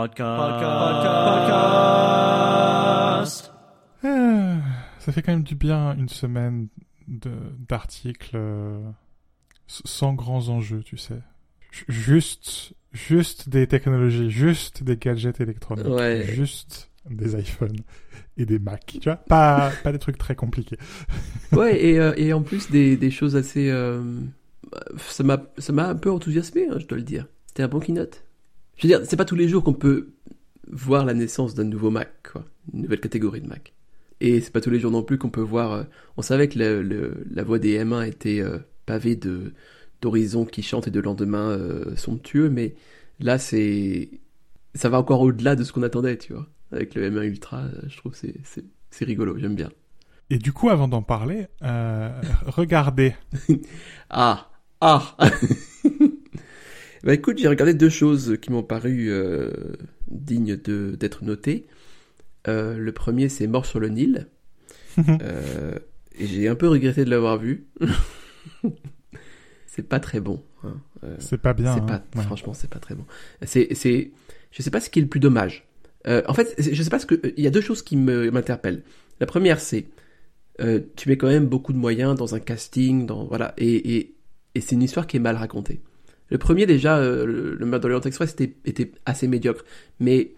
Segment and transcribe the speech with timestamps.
[0.00, 0.62] Podcast.
[3.16, 3.52] Podcast.
[4.04, 4.56] Ah,
[4.98, 6.68] ça fait quand même du bien une semaine
[7.08, 7.30] de-
[7.66, 8.78] d'articles euh,
[9.66, 11.22] sans grands enjeux, tu sais.
[11.88, 16.24] Juste, juste des technologies, juste des gadgets électroniques, Ouais.
[16.26, 17.78] juste des iPhones
[18.36, 19.16] et des Mac, tu vois.
[19.16, 20.76] Pas, pas des trucs très compliqués.
[21.52, 23.70] Ouais, et, euh, et en plus des, des choses assez...
[23.70, 24.02] euh,
[24.98, 27.28] ça m'a ça m'a un peu enthousiasmé, hein, je dois le dire.
[27.46, 28.24] C'était un bon keynote.
[28.76, 30.08] Je veux dire, c'est pas tous les jours qu'on peut
[30.70, 32.44] voir la naissance d'un nouveau Mac, quoi.
[32.72, 33.72] Une nouvelle catégorie de Mac.
[34.20, 35.72] Et c'est pas tous les jours non plus qu'on peut voir...
[35.72, 35.84] euh,
[36.16, 39.52] on savait que le, le- la voie des M1 était euh, pavée de
[40.02, 42.74] d'horizons qui chantent et de lendemains euh, somptueux, mais
[43.20, 44.10] là, c'est...
[44.74, 46.46] Ça va encore au-delà de ce qu'on attendait, tu vois.
[46.72, 49.70] Avec le M1 Ultra, je trouve que c'est- c'est rigolo, j'aime bien.
[50.28, 51.46] Et du coup, avant d'en parler,
[52.46, 53.14] regardez.
[54.10, 54.50] Ah
[54.80, 55.16] Ah
[57.04, 59.50] Bah écoute, j'ai regardé deux choses qui m'ont paru euh,
[60.08, 61.66] dignes d'être notées.
[62.48, 64.28] Euh, le premier, c'est Mort sur le Nil.
[65.20, 65.78] Euh,
[66.18, 67.66] et j'ai un peu regretté de l'avoir vu.
[69.66, 70.42] c'est pas très bon.
[70.64, 70.80] hein.
[71.04, 71.74] Euh, C'est pas bien.
[71.74, 71.80] hein.
[71.80, 72.22] pas, Ouais.
[72.24, 73.04] franchement, c'est pas très bon.
[73.42, 74.10] C'est, c'est,
[74.50, 75.66] je sais pas ce qui est le plus dommage.
[76.28, 78.84] En fait, je sais pas ce que, il y a deux choses qui m'interpellent.
[79.20, 79.86] La première, c'est,
[80.60, 84.14] tu mets quand même beaucoup de moyens dans un casting, dans, voilà, et, et,
[84.54, 85.80] et c'est une histoire qui est mal racontée.
[86.30, 89.64] Le premier, déjà, euh, le, le Meurtre de l'Orient Express était, était assez médiocre.
[90.00, 90.32] Mais,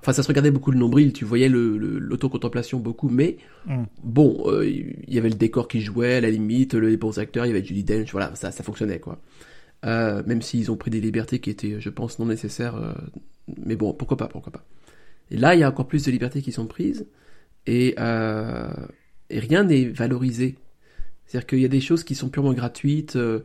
[0.00, 3.82] enfin, ça se regardait beaucoup le nombril, tu voyais le, le- l'autocontemplation beaucoup, mais, Mm.
[4.04, 7.44] bon, euh, il y avait le décor qui jouait, à la limite, les bons acteurs,
[7.46, 9.20] il y avait Judy Dench, voilà, ça, ça fonctionnait, quoi.
[9.84, 12.76] Euh, même s'ils ont pris des libertés qui étaient, je pense, non nécessaires.
[12.76, 12.92] euh,
[13.64, 14.64] mais bon, pourquoi pas, pourquoi pas.
[15.30, 17.06] Et là, il y a encore plus de libertés qui sont prises
[17.66, 20.56] et, et rien n'est valorisé.
[21.26, 23.40] C'est-à-dire qu'il y a des choses qui sont purement gratuites, euh,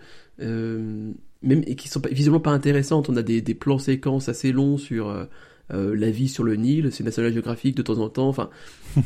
[1.42, 3.10] même et qui sont visiblement pas intéressantes.
[3.10, 5.26] On a des, plans séquences assez longs sur euh,
[5.74, 8.28] euh, la vie sur le Nil, c'est National Geographic de temps en temps.
[8.28, 8.50] Enfin,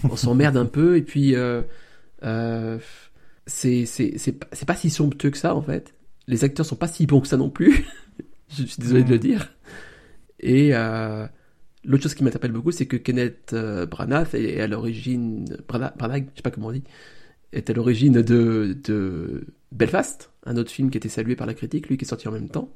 [0.04, 1.62] on s'emmerde un peu et puis euh,
[2.24, 2.80] euh,
[3.46, 5.94] c'est c'est pas, pas si somptueux que ça en fait.
[6.28, 7.86] Les acteurs sont pas si bons que ça non plus.
[8.50, 9.54] Je suis désolé de le dire.
[10.40, 11.28] Et euh,
[11.84, 13.56] l'autre chose qui m'interpelle beaucoup, c'est que Kenneth
[13.90, 16.84] Branagh est à l'origine, Branagh, Branagh, je sais pas comment on dit,
[17.54, 19.46] est à l'origine de
[19.76, 22.32] Belfast, un autre film qui était salué par la critique, lui qui est sorti en
[22.32, 22.70] même temps.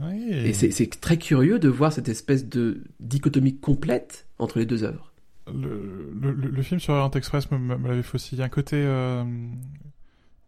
[0.00, 0.28] Oui.
[0.30, 5.12] Et c'est très curieux de voir cette espèce de dichotomie complète entre les deux œuvres.
[5.52, 8.34] le, le, le- le film sur Orient Express me, me- me l'avait fait aussi.
[8.34, 9.24] Il y a un côté euh,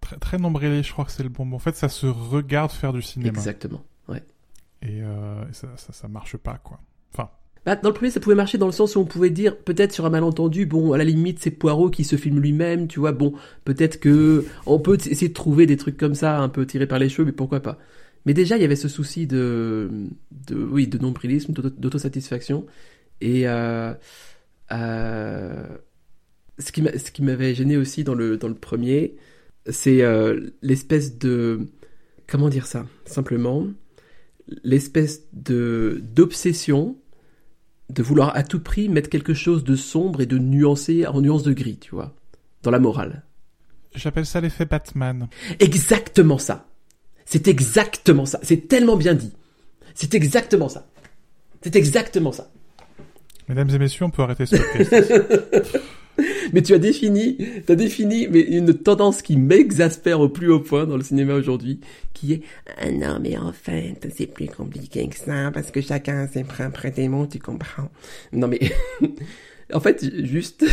[0.01, 1.53] très, très nombrilé, je crois que c'est le bon.
[1.53, 3.29] En fait, ça se regarde faire du cinéma.
[3.39, 3.85] Exactement.
[4.09, 4.23] Ouais.
[4.83, 6.81] Et euh, ça, ça, ça marche pas, quoi.
[7.13, 7.31] Enfin,
[7.67, 9.93] Bah, dans le premier, ça pouvait marcher dans le sens où on pouvait dire, peut-être
[9.93, 13.11] sur un malentendu, bon, à la limite, c'est Poirot qui se filme lui-même, tu vois,
[13.13, 13.35] bon,
[13.65, 17.01] peut-être que on peut essayer de trouver des trucs comme ça, un peu tirés par
[17.01, 17.79] les cheveux, mais pourquoi pas.
[18.25, 19.91] Mais déjà, il y avait ce souci de,
[20.49, 22.67] de oui, de nombrilisme, d'auto- d'autosatisfaction,
[23.21, 23.93] et euh,
[24.73, 25.67] euh,
[26.59, 29.17] ce qui m'avait gêné aussi dans le dans le premier,
[29.69, 31.67] c'est euh, l'espèce de
[32.27, 33.67] comment dire ça, simplement,
[34.65, 36.97] l'espèce de d'obsession
[37.91, 41.43] de vouloir à tout prix mettre quelque chose de sombre et de nuancé en nuance
[41.43, 42.15] de gris, tu vois,
[42.63, 43.25] dans la morale.
[43.95, 45.29] j'appelle ça l'effet Batman.
[45.61, 46.67] Exactement ça.
[47.25, 48.39] C'est exactement ça.
[48.43, 49.33] C'est tellement bien dit.
[49.95, 50.87] C'est exactement ça.
[51.63, 52.51] C'est exactement ça.
[53.49, 55.79] Mesdames et messieurs, on peut arrêter ce podcast.
[56.53, 57.37] Mais tu as défini,
[57.67, 61.35] tu as défini mais une tendance qui m'exaspère au plus haut point dans le cinéma
[61.35, 61.81] aujourd'hui,
[62.15, 62.43] qui est
[62.79, 66.45] ah non mais en fait c'est plus compliqué que ça parce que chacun a ses
[66.45, 67.91] propres démons, tu comprends.
[68.33, 68.61] Non mais
[69.75, 70.65] en fait juste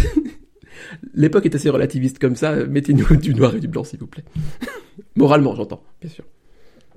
[1.13, 2.55] l'époque est assez relativiste comme ça.
[2.65, 4.23] Mettez-nous du noir et du blanc s'il vous plaît.
[5.15, 6.23] Moralement j'entends, bien sûr.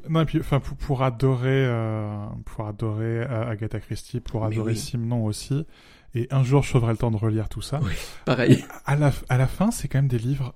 [0.09, 4.73] Non, et puis, enfin, pour, pour adorer, euh, pour adorer euh, Agatha Christie, pour adorer
[4.73, 4.79] oui.
[4.79, 5.67] Simon aussi.
[6.15, 7.81] Et un jour, je trouverai le temps de relire tout ça.
[7.83, 7.93] Oui.
[8.25, 8.65] Pareil.
[8.85, 10.55] À la, à la fin, c'est quand même des livres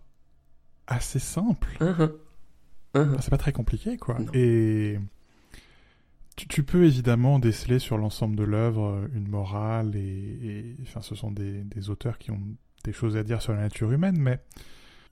[0.86, 1.76] assez simples.
[1.80, 2.12] Hein, hein.
[2.94, 4.18] Enfin, c'est pas très compliqué, quoi.
[4.18, 4.26] Non.
[4.32, 4.98] Et
[6.36, 11.02] tu, tu peux évidemment déceler sur l'ensemble de l'œuvre euh, une morale et, et- enfin,
[11.02, 12.40] ce sont des, des auteurs qui ont
[12.84, 14.40] des choses à dire sur la nature humaine, mais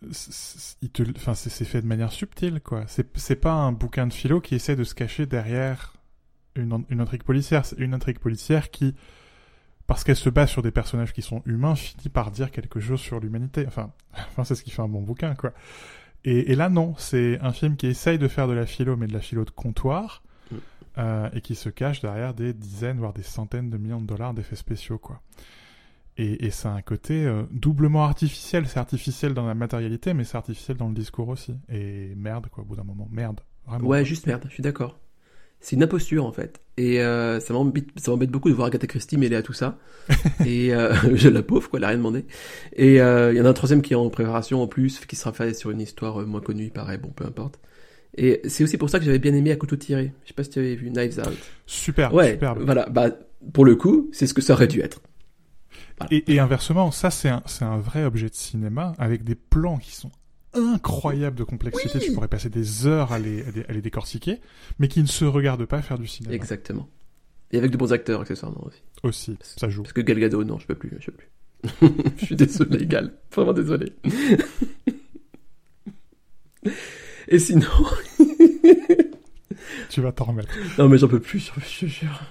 [0.04, 2.84] enfin, c'est fait de manière subtile, quoi.
[2.86, 5.94] C'est pas un bouquin de philo qui essaie de se cacher derrière
[6.54, 7.64] une, une intrigue policière.
[7.64, 8.94] C'est une intrigue policière qui,
[9.86, 13.00] parce qu'elle se base sur des personnages qui sont humains, finit par dire quelque chose
[13.00, 13.64] sur l'humanité.
[13.66, 15.52] Enfin, enfin c'est ce qui fait un bon bouquin, quoi.
[16.24, 19.06] Et, et là, non, c'est un film qui essaye de faire de la philo, mais
[19.06, 20.56] de la philo de comptoir, Mm.
[20.98, 24.34] euh, et qui se cache derrière des dizaines, voire des centaines de millions de dollars
[24.34, 25.20] d'effets spéciaux, quoi.
[26.18, 28.66] Et, et ça a un côté euh, doublement artificiel.
[28.66, 31.54] C'est artificiel dans la matérialité, mais c'est artificiel dans le discours aussi.
[31.72, 33.08] Et merde, quoi, au bout d'un moment.
[33.10, 33.40] Merde.
[33.66, 33.86] Vraiment.
[33.88, 34.98] Ouais, juste merde, je suis d'accord.
[35.60, 36.60] c'est une imposture en fait.
[36.76, 39.78] Et euh, ça m'embête beaucoup de voir Agatha Christie mêlée à tout ça.
[40.46, 42.24] et euh, je la pauvre quoi, elle a rien demandé.
[42.74, 45.16] Et euh, il y en a un troisième qui est en préparation en plus, qui
[45.16, 47.60] sera fait sur une histoire moins connue, il paraît, bon peu importe.
[48.16, 50.12] Et c'est aussi pour ça que j'avais bien aimé à couteau tiré.
[50.24, 51.36] Je sais pas si tu avais vu Knives Out.
[51.66, 52.62] Super, Ouais, superbe.
[52.64, 52.88] voilà.
[52.88, 53.10] Bah
[53.52, 55.00] pour le coup, c'est ce que ça aurait dû être.
[56.10, 60.10] Et, et inversement, ça c'est un, vrai objet de cinéma avec des plans qui sont
[60.54, 61.98] incroyables de complexité.
[61.98, 62.04] Oui.
[62.06, 64.40] Tu pourrais passer des heures à les, à les, à les décortiquer,
[64.78, 66.34] mais qui ne se regardent pas faire du cinéma.
[66.34, 66.88] Exactement.
[67.50, 68.82] Et avec de bons acteurs accessoirement aussi.
[69.02, 69.82] Aussi, ça joue.
[69.82, 71.28] Parce que Gal Gadot, non, je peux plus, je peux plus.
[72.18, 73.12] je suis désolé, Gal.
[73.34, 73.92] Vraiment désolé.
[77.28, 77.66] Et sinon,
[79.88, 80.54] Tu vas t'en remettre.
[80.78, 82.22] non mais j'en peux plus, je te jure.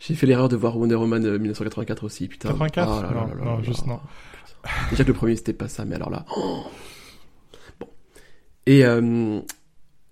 [0.00, 2.48] J'ai fait l'erreur de voir Wonder Woman euh, 1984 aussi, putain.
[2.48, 2.88] 84?
[2.90, 4.00] Oh là là Non, là là non, juste non.
[4.90, 6.24] Déjà que le premier c'était pas ça, mais alors là.
[6.36, 6.62] oh.
[7.78, 7.86] Bon.
[8.66, 9.40] Et euh,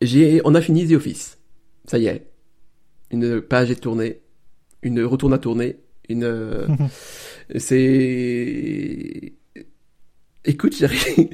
[0.02, 1.38] j'ai, on a fini The Office.
[1.86, 2.26] Ça y est.
[3.10, 4.20] Une page est tournée.
[4.82, 5.76] Une retourne à tourner.
[6.08, 6.24] Une.
[6.24, 6.66] euh,
[7.56, 9.32] c'est.
[10.44, 11.28] Écoute, j'arrive-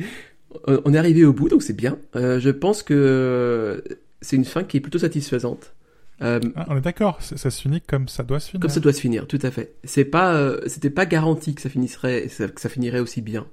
[0.66, 1.98] on est arrivé au bout, donc c'est bien.
[2.16, 3.82] Euh, je pense que
[4.20, 5.74] c'est une fin qui est plutôt satisfaisante.
[6.22, 8.60] Euh, Ah, on est d'accord, ça, se finit comme ça doit se finir.
[8.60, 9.74] comme ça doit se finir, tout à fait.
[9.84, 13.46] C'est pas, euh, c'était pas garanti que ça finisserait, que ça finirait aussi bien.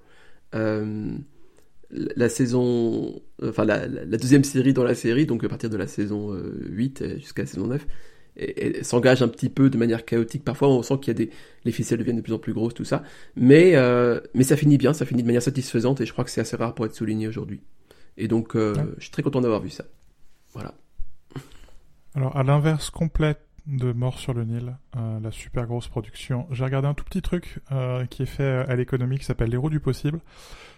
[0.54, 1.12] Euh,
[1.90, 6.34] la saison, enfin la, deuxième série dans la série, donc à partir de la saison
[6.34, 7.86] euh, 8 jusqu'à la saison 9,
[8.38, 10.44] et- et s'engage un petit peu de manière chaotique.
[10.46, 11.32] Parfois, on sent qu'il y a des,
[11.66, 13.04] les ficelles deviennent de plus en plus grosses, tout ça.
[13.36, 13.74] Mais,
[14.34, 16.56] mais ça finit bien, ça finit de manière satisfaisante, et je crois que c'est assez
[16.56, 17.60] rare pour être souligné aujourd'hui.
[18.18, 18.74] Et donc, Ouais.
[18.98, 19.84] je suis très content d'avoir vu ça.
[20.54, 20.74] Voilà.
[22.16, 23.36] Alors, à l'inverse complet
[23.68, 27.22] de Mort sur le Nil, euh, la super grosse production, j'ai regardé un tout petit
[27.22, 30.20] truc euh, qui est fait à l'économie qui s'appelle L'héros du possible.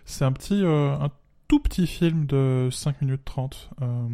[0.05, 1.09] C'est un petit, euh, un
[1.47, 4.07] tout petit film de 5 minutes 30 euh,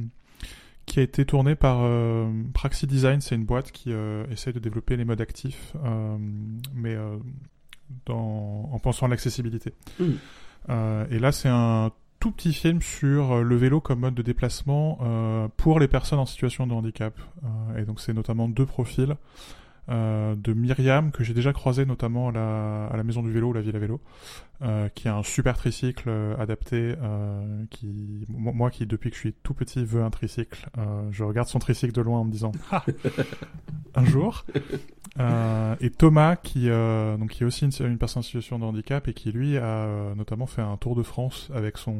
[0.85, 1.87] qui a été tourné par
[2.53, 3.21] Praxi Design.
[3.21, 3.91] C'est une boîte qui
[4.31, 5.75] essaie de développer les modes actifs,
[6.73, 6.97] mais
[8.07, 9.73] dans, en pensant à l'accessibilité.
[9.99, 10.13] Mm.
[10.69, 14.21] Euh, et là, c'est un tout petit film sur euh, le vélo comme mode de
[14.21, 17.13] déplacement euh, pour les personnes en situation de handicap.
[17.43, 19.15] Euh, et donc c'est notamment deux profils
[19.89, 23.49] euh, de Myriam que j'ai déjà croisé notamment à la, à la maison du vélo
[23.49, 23.99] ou la ville à vélo,
[24.61, 26.95] euh, qui a un super tricycle euh, adapté.
[27.01, 31.07] euh, qui mo- moi qui depuis que je suis tout petit veux un tricycle, euh,
[31.11, 32.83] je regarde son tricycle de loin en me disant Ah,
[33.95, 34.45] un jour.
[35.19, 38.63] Euh, et Thomas qui euh, donc qui est aussi une, une personne en situation de
[38.63, 41.95] handicap et qui lui a euh, notamment fait un tour de France avec son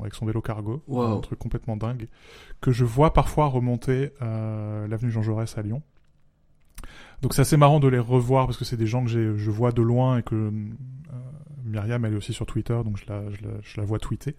[0.00, 1.18] avec son vélo cargo, Wow.
[1.18, 2.08] un truc complètement dingue
[2.60, 5.82] que je vois parfois remonter euh, l'avenue Jean Jaurès à Lyon.
[7.22, 9.72] Donc c'est assez marrant de les revoir parce que c'est des gens que je vois
[9.72, 10.50] de loin et que euh,
[11.64, 14.36] Myriam elle est aussi sur Twitter donc je la, je la, je la vois tweeter.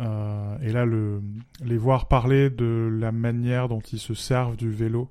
[0.00, 1.22] Euh, et là le,
[1.64, 5.10] les voir parler de la manière dont ils se servent du vélo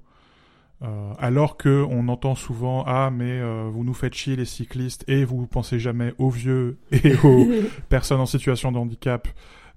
[0.82, 3.40] euh, alors que on entend souvent ah mais
[3.70, 7.48] vous nous faites chier les cyclistes et vous pensez jamais aux vieux et aux
[7.90, 9.28] personnes en situation de handicap.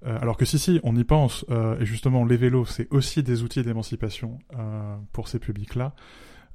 [0.06, 1.46] Alors que si si on y pense.
[1.50, 5.94] Euh, et justement les vélos c'est aussi des outils d'émancipation euh, pour ces publics là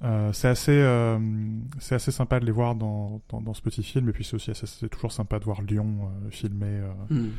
[0.03, 1.19] euh, c'est assez euh,
[1.79, 4.35] c'est assez sympa de les voir dans, dans, dans ce petit film et puis c'est
[4.35, 7.29] aussi assez- c'est toujours sympa de voir Lyon euh, filmé euh, Hmm.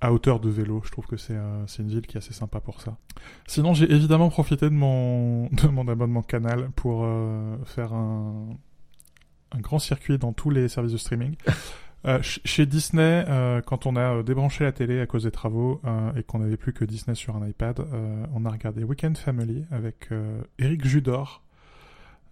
[0.00, 0.80] à hauteur de vélo.
[0.84, 2.96] Je trouve que c'est euh, c'est une ville qui est assez sympa pour ça.
[3.46, 8.46] Sinon, j'ai évidemment profité de mon, de mon abonnement canal pour euh, faire un,
[9.52, 11.34] un grand circuit dans tous les services de streaming.
[12.06, 15.80] Euh, ch- chez Disney, euh, quand on a débranché la télé à cause des travaux
[15.84, 19.18] euh, et qu'on n'avait plus que Disney sur un iPad, euh, on a regardé Weekend
[19.18, 21.42] Family avec euh, Eric Judor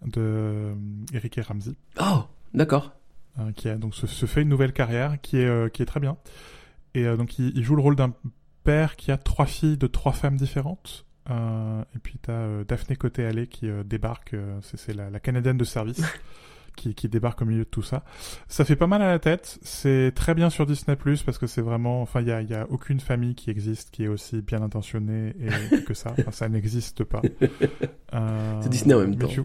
[0.05, 0.75] de euh,
[1.15, 2.25] Eric et Ramsey Oh,
[2.55, 2.93] d'accord.
[3.39, 5.87] euh, qui a donc se, se fait une nouvelle carrière qui est euh, qui est
[5.87, 6.17] très bien.
[6.95, 8.13] Et euh, donc il, il joue le rôle d'un
[8.65, 11.05] père qui a trois filles de trois femmes différentes.
[11.29, 15.19] Euh, et puis t'as euh, Daphné Côté Allé qui euh, débarque c'est c'est la, la
[15.21, 16.01] canadienne de service
[16.77, 18.05] qui, qui débarque au milieu de tout ça.
[18.49, 19.59] Ça fait pas mal à la tête.
[19.63, 22.55] C'est très bien sur Disney Plus parce que c'est vraiment enfin il y a, y
[22.55, 26.13] a aucune famille qui existe qui est aussi bien intentionnée et que ça.
[26.19, 27.23] Enfin, ça n'existe pas.
[28.63, 29.27] C'est Disney en même temps.
[29.29, 29.43] tu-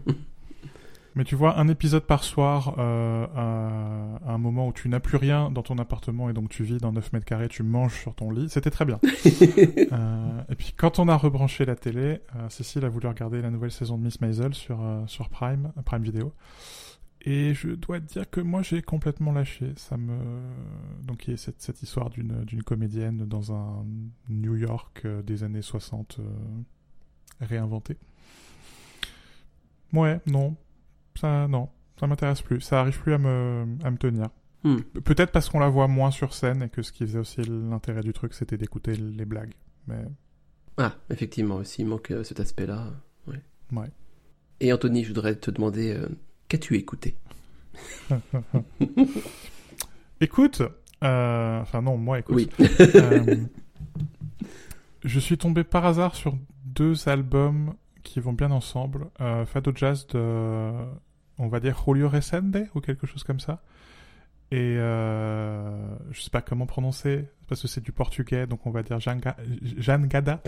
[1.14, 5.00] mais tu vois, un épisode par soir, euh, à, à un moment où tu n'as
[5.00, 8.00] plus rien dans ton appartement et donc tu vis dans 9 mètres carrés, tu manges
[8.00, 9.00] sur ton lit, c'était très bien.
[9.92, 13.50] Euh, et puis quand on a rebranché la télé, euh, Cécile a voulu regarder la
[13.50, 16.32] nouvelle saison de Miss Maisel sur, sur Prime, Prime Video.
[17.24, 19.72] Et je dois te dire que moi j'ai complètement lâché.
[19.76, 20.18] Ça me
[21.02, 23.84] donc il y a cette, cette histoire d'une d'une comédienne dans un
[24.28, 26.22] New York des années 60 euh,
[27.40, 27.96] réinventé.
[29.92, 30.56] Ouais, non,
[31.18, 32.60] ça non, ça m'intéresse plus.
[32.60, 34.28] Ça arrive plus à me à me tenir.
[34.64, 34.76] Hmm.
[34.80, 37.42] Pe- Peut-être parce qu'on la voit moins sur scène et que ce qui faisait aussi
[37.42, 39.54] l'intérêt du truc, c'était d'écouter les blagues.
[39.88, 40.04] Mais
[40.78, 42.92] Ah, effectivement, aussi, il manque euh, cet aspect-là.
[43.26, 43.40] Ouais.
[43.72, 43.90] Ouais.
[44.60, 46.08] Et Anthony, je voudrais te demander, euh,
[46.48, 47.16] qu'as-tu écouté?
[50.20, 50.62] Écoute,
[51.02, 52.36] euh, enfin non, moi écoute.
[52.36, 52.48] Oui.
[52.94, 53.36] Euh,
[55.04, 59.06] je suis tombé par hasard sur deux albums qui vont bien ensemble.
[59.20, 60.72] Euh, Fado Jazz de,
[61.38, 63.62] on va dire Julio Resende ou quelque chose comme ça.
[64.50, 68.82] Et euh, je sais pas comment prononcer parce que c'est du portugais, donc on va
[68.82, 69.36] dire Janga-
[69.78, 70.42] Jangada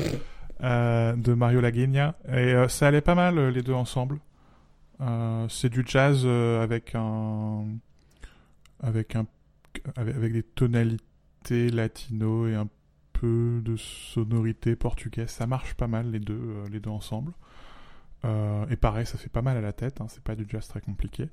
[0.62, 2.14] euh, de Mario Laguinha.
[2.28, 4.18] Et euh, ça allait pas mal euh, les deux ensemble.
[5.48, 7.64] C'est du jazz avec un
[8.80, 9.26] avec un
[9.96, 12.68] avec des tonalités latino et un
[13.24, 15.30] peu de sonorité portugaise.
[15.30, 17.32] Ça marche pas mal les deux euh, les deux ensemble.
[18.24, 20.00] Euh, et pareil, ça fait pas mal à la tête.
[20.00, 21.28] Hein, c'est pas du jazz très compliqué.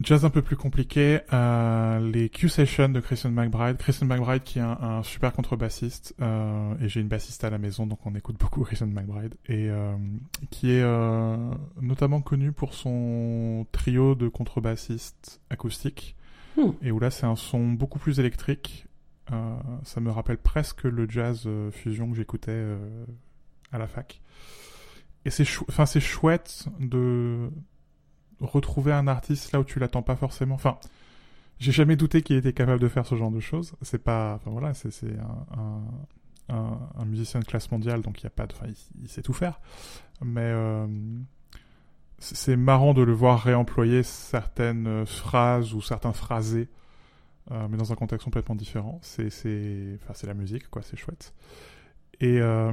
[0.00, 3.76] Jazz un peu plus compliqué, euh, les Q-Sessions de Christian McBride.
[3.76, 7.86] Christian McBride qui est un, un super contrebassiste, et j'ai une bassiste à la maison,
[7.86, 9.70] donc on écoute beaucoup Christian McBride, et
[10.50, 10.84] qui est
[11.80, 16.16] notamment connu pour son trio de contrebassistes acoustiques,
[16.56, 16.72] Hmm.
[16.82, 18.86] et où là c'est un son beaucoup plus électrique.
[19.30, 23.04] Euh, ça me rappelle presque le jazz euh, fusion que j'écoutais euh,
[23.70, 24.20] à la fac.
[25.24, 25.66] Et c'est chou-
[26.00, 27.48] chouette de
[28.40, 30.56] retrouver un artiste là où tu l'attends pas forcément.
[30.56, 30.78] Enfin,
[31.58, 33.74] j'ai jamais douté qu'il était capable de faire ce genre de choses.
[33.82, 34.90] C'est pas, enfin voilà, c'est
[35.56, 35.84] un,
[36.52, 38.66] un, un, musicien de classe mondiale, donc il y a pas enfin
[39.00, 39.60] il, sait tout faire.
[40.24, 40.52] Mais
[42.18, 46.68] c'est marrant de le voir réemployer certaines phrases ou certains phrasés,
[47.50, 48.98] euh, mais dans un contexte complètement différent.
[49.02, 49.28] C'est
[50.08, 51.34] enfin la musique quoi, c'est chouette.
[52.20, 52.72] Et euh,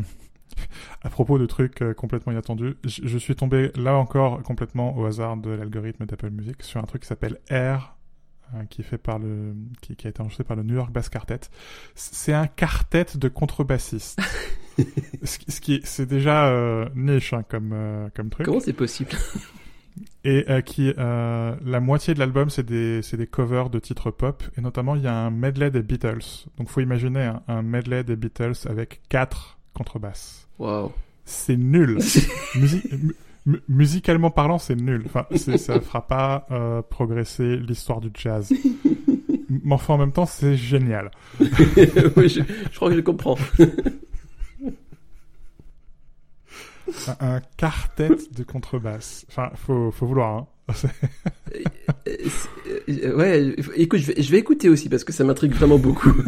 [1.01, 5.05] à propos de trucs euh, complètement inattendus, je, je suis tombé là encore complètement au
[5.05, 7.95] hasard de l'algorithme d'Apple Music sur un truc qui s'appelle Air,
[8.53, 10.91] euh, qui est fait par le, qui, qui a été enregistré par le New York
[10.91, 11.39] Bass Quartet.
[11.95, 14.19] C'est un quartet de contrebassistes.
[15.23, 18.45] ce qui, ce qui- c'est déjà euh, niche hein, comme euh, comme truc.
[18.45, 19.11] Comment c'est possible?
[20.23, 24.11] Et euh, qui, euh, la moitié de l'album, c'est des, c'est des covers de titres
[24.11, 26.45] pop, et notamment il y a un medley des Beatles.
[26.57, 30.47] Donc faut imaginer un, un medley des Beatles avec quatre contrebasses.
[30.59, 30.91] Waouh.
[31.25, 31.97] C'est nul.
[32.55, 33.15] Musi- mu-
[33.45, 35.03] mu- musicalement parlant, c'est nul.
[35.05, 38.51] Enfin, ça fera pas euh, progresser l'histoire du jazz.
[39.49, 41.09] Mais enfin, en même temps, c'est génial.
[41.39, 42.41] oui, je,
[42.71, 43.35] je crois que je comprends.
[47.19, 49.25] Un, un quartet de contrebasse.
[49.29, 50.38] Enfin, faut, faut vouloir.
[50.38, 50.48] Hein.
[52.08, 52.15] Euh,
[52.89, 56.13] euh, ouais, écoute, je vais, je vais écouter aussi parce que ça m'intrigue vraiment beaucoup.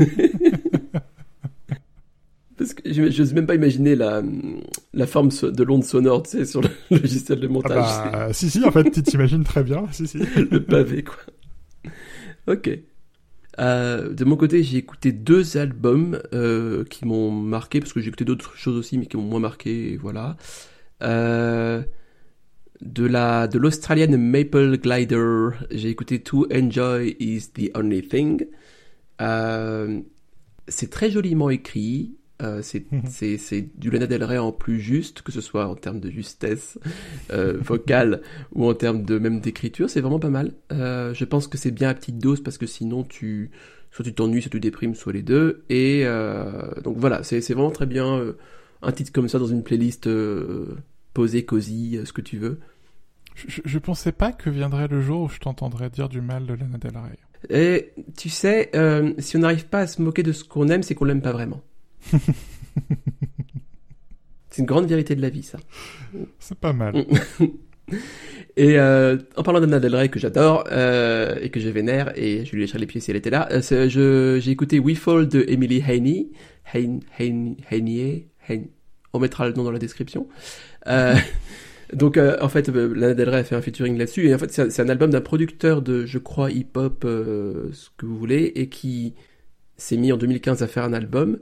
[2.58, 4.22] parce que je n'ose même pas imaginer la,
[4.94, 8.12] la forme de l'onde sonore, tu sais, sur le logiciel de Ah montage.
[8.12, 9.86] bah, si, si, en fait, tu t'imagines très bien.
[9.91, 10.18] Si, si.
[10.20, 11.18] le pavé, quoi.
[12.48, 12.70] Ok.
[13.60, 18.08] Euh, de mon côté, j'ai écouté deux albums euh, qui m'ont marqué, parce que j'ai
[18.08, 20.38] écouté d'autres choses aussi, mais qui m'ont moins marqué, voilà.
[21.03, 21.81] Euh,
[22.81, 28.48] de la de Maple Glider, j'ai écouté To Enjoy Is the Only Thing.
[29.22, 30.01] Euh,
[30.67, 32.15] c'est très joliment écrit.
[32.41, 36.10] Euh, c'est du Lana Del Rey en plus juste, que ce soit en termes de
[36.10, 36.79] justesse
[37.31, 38.21] euh, vocale
[38.53, 40.53] ou en termes de même d'écriture, c'est vraiment pas mal.
[40.71, 43.51] Euh, je pense que c'est bien à petite dose parce que sinon tu
[43.91, 45.63] soit tu t'ennuies, soit tu déprimes, soit les deux.
[45.69, 46.05] Et
[46.83, 48.33] donc voilà, c'est vraiment très bien
[48.81, 50.10] un titre comme ça dans une playlist
[51.13, 52.60] posée, cosy, ce que tu veux.
[53.36, 56.53] Je, je- pensais pas que viendrait le jour où je t'entendrais dire du mal de
[56.53, 57.17] Lana Del Rey.
[57.50, 58.71] Et tu sais,
[59.19, 61.33] si on n'arrive pas à se moquer de ce qu'on aime, c'est qu'on l'aime pas
[61.33, 61.62] vraiment.
[64.50, 65.58] C'est une grande vérité de la vie, ça.
[66.39, 67.05] C'est pas mal.
[68.58, 72.46] Et euh, en parlant d'Anna Del Rey que j'adore euh, et que je vénère et
[72.46, 73.89] je lui lécherai les pieds si elle était là, euh,
[74.39, 76.29] j'ai écouté We Fall de Emily Haney,
[76.74, 78.65] Hain, Hainier, Hain-
[79.13, 80.27] on mettra le nom dans la description.
[80.88, 81.15] Euh,
[81.93, 84.38] donc euh, en fait, euh, Lana Del Rey a fait un featuring là-dessus et en
[84.38, 88.51] fait c'est un- album d'un producteur de, je crois, hip-hop, euh, ce que vous voulez,
[88.55, 89.15] et qui
[89.77, 91.39] s'est mis en 2015 à faire un album.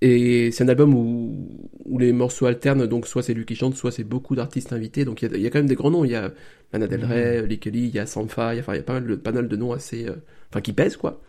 [0.00, 1.48] Et c'est un album où,
[1.84, 5.04] où les morceaux alternent, donc soit c'est lui qui chante, soit c'est beaucoup d'artistes invités.
[5.04, 6.04] Donc il y, a, il y a quand même des grands noms.
[6.04, 6.32] Il y a
[6.72, 8.80] Lana Del Rey, Lee Kelly, il y a Sampha, il y a, enfin, il y
[8.80, 10.14] a pas mal de, pas mal de noms assez, euh,
[10.50, 11.20] enfin qui pèsent quoi.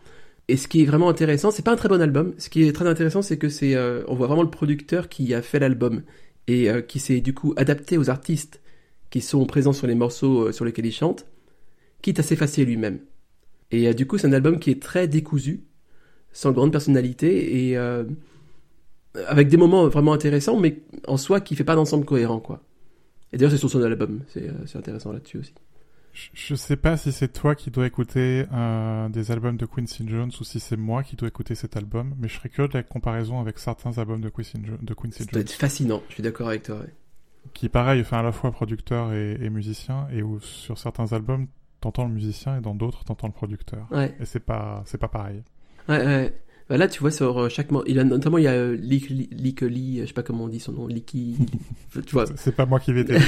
[0.48, 2.34] Et ce qui est vraiment intéressant, c'est pas un très bon album.
[2.38, 5.34] Ce qui est très intéressant, c'est que c'est, euh, on voit vraiment le producteur qui
[5.34, 6.02] a fait l'album
[6.48, 8.60] et euh, qui s'est du coup adapté aux artistes
[9.10, 11.26] qui sont présents sur les morceaux euh, sur lesquels il chante,
[12.02, 13.00] quitte à s'effacer lui-même.
[13.72, 15.62] Et du coup, c'est un album qui est très décousu,
[16.32, 18.04] sans grande personnalité et euh,
[19.28, 22.62] avec des moments vraiment intéressants, mais en soi qui fait pas d'ensemble cohérent, quoi.
[23.34, 25.54] Et d'ailleurs, c'est sur son album, c'est euh, c'est intéressant là-dessus aussi.
[26.14, 30.08] Je, je sais pas si c'est toi qui dois écouter euh, des albums de Quincy
[30.08, 32.74] Jones ou si c'est moi qui dois écouter cet album, mais je serais curieux de
[32.74, 35.42] la comparaison avec certains albums de Quincy, Jo- de Quincy Ça doit Jones.
[35.42, 36.78] être fascinant, je suis d'accord avec toi.
[36.78, 36.94] ouais.
[37.54, 41.48] qui pareil, fait à la fois producteur et, et musicien, et où sur certains albums,
[41.82, 43.88] t'entends le musicien et dans d'autres, t'entends le producteur.
[43.92, 44.16] Ouais.
[44.20, 45.44] Et c'est pas, c'est pas pareil.
[45.88, 46.34] Ouais, ouais.
[46.70, 47.70] Bah là, tu vois, sur euh, chaque.
[47.88, 50.44] Il a, notamment, il y a euh, Lick- Lick Lee, euh, je sais pas comment
[50.44, 51.36] on dit son nom, Licky.
[52.06, 53.20] tu vois, C'est- pas moi qui vais t'aider.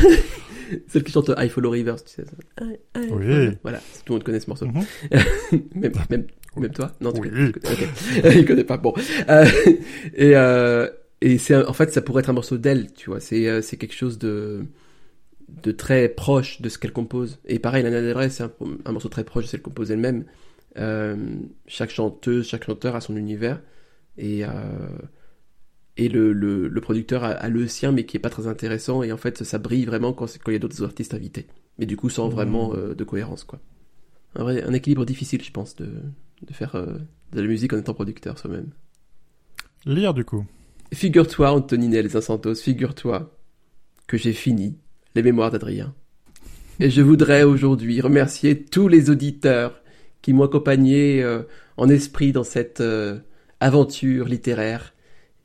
[0.88, 2.24] celle qui chante I Follow Rivers, tu sais.
[2.26, 2.64] Ça.
[2.66, 3.58] I- I Oui.
[3.64, 4.68] Voilà, tout le monde connaît ce morceau.
[4.68, 4.84] Mhm.
[5.76, 6.26] même, même,
[6.58, 7.30] même toi Non, tu Oui.
[7.30, 8.36] connais, tu connais, ok.
[8.36, 8.78] Il connaît pas.
[8.78, 8.94] Bon.
[9.30, 9.46] Euh,
[10.16, 10.88] et euh,
[11.22, 13.20] et c'est en fait, ça pourrait être un morceau d'elle, tu vois.
[13.20, 14.66] C'est euh, c'est quelque chose de
[15.64, 17.40] de très proche de ce qu'elle compose.
[17.48, 18.52] Et pareil, Lana Del Rey, c'est un,
[18.86, 20.26] un morceau très proche de ce qu'elle compose elle-même.
[20.78, 21.16] Euh,
[21.68, 23.62] chaque chanteuse, chaque chanteur a son univers.
[24.18, 24.50] Et, euh,
[25.98, 29.04] et le, le, le producteur a, a le sien, mais qui est pas très intéressant.
[29.04, 31.48] Et en fait, ça brille vraiment quand il y a d'autres artistes invités.
[31.78, 32.34] Mais du coup, sans Mhm.
[32.34, 33.60] vraiment euh, de cohérence, quoi.
[34.36, 35.88] Un, vrai, un équilibre difficile, je pense, de,
[36.48, 36.86] de faire euh,
[37.34, 38.70] de la musique en étant producteur soi-même.
[39.86, 40.46] Lire du coup.
[40.94, 43.34] Figure-toi, Antonine Les Santos, figure-toi
[44.08, 44.78] que j'ai fini
[45.16, 45.94] les mémoires d'Adrien.
[46.80, 49.81] Et je voudrais aujourd'hui remercier tous les auditeurs
[50.22, 51.42] qui m'ont accompagné euh,
[51.78, 53.20] en esprit dans cette euh,
[53.60, 54.94] aventure littéraire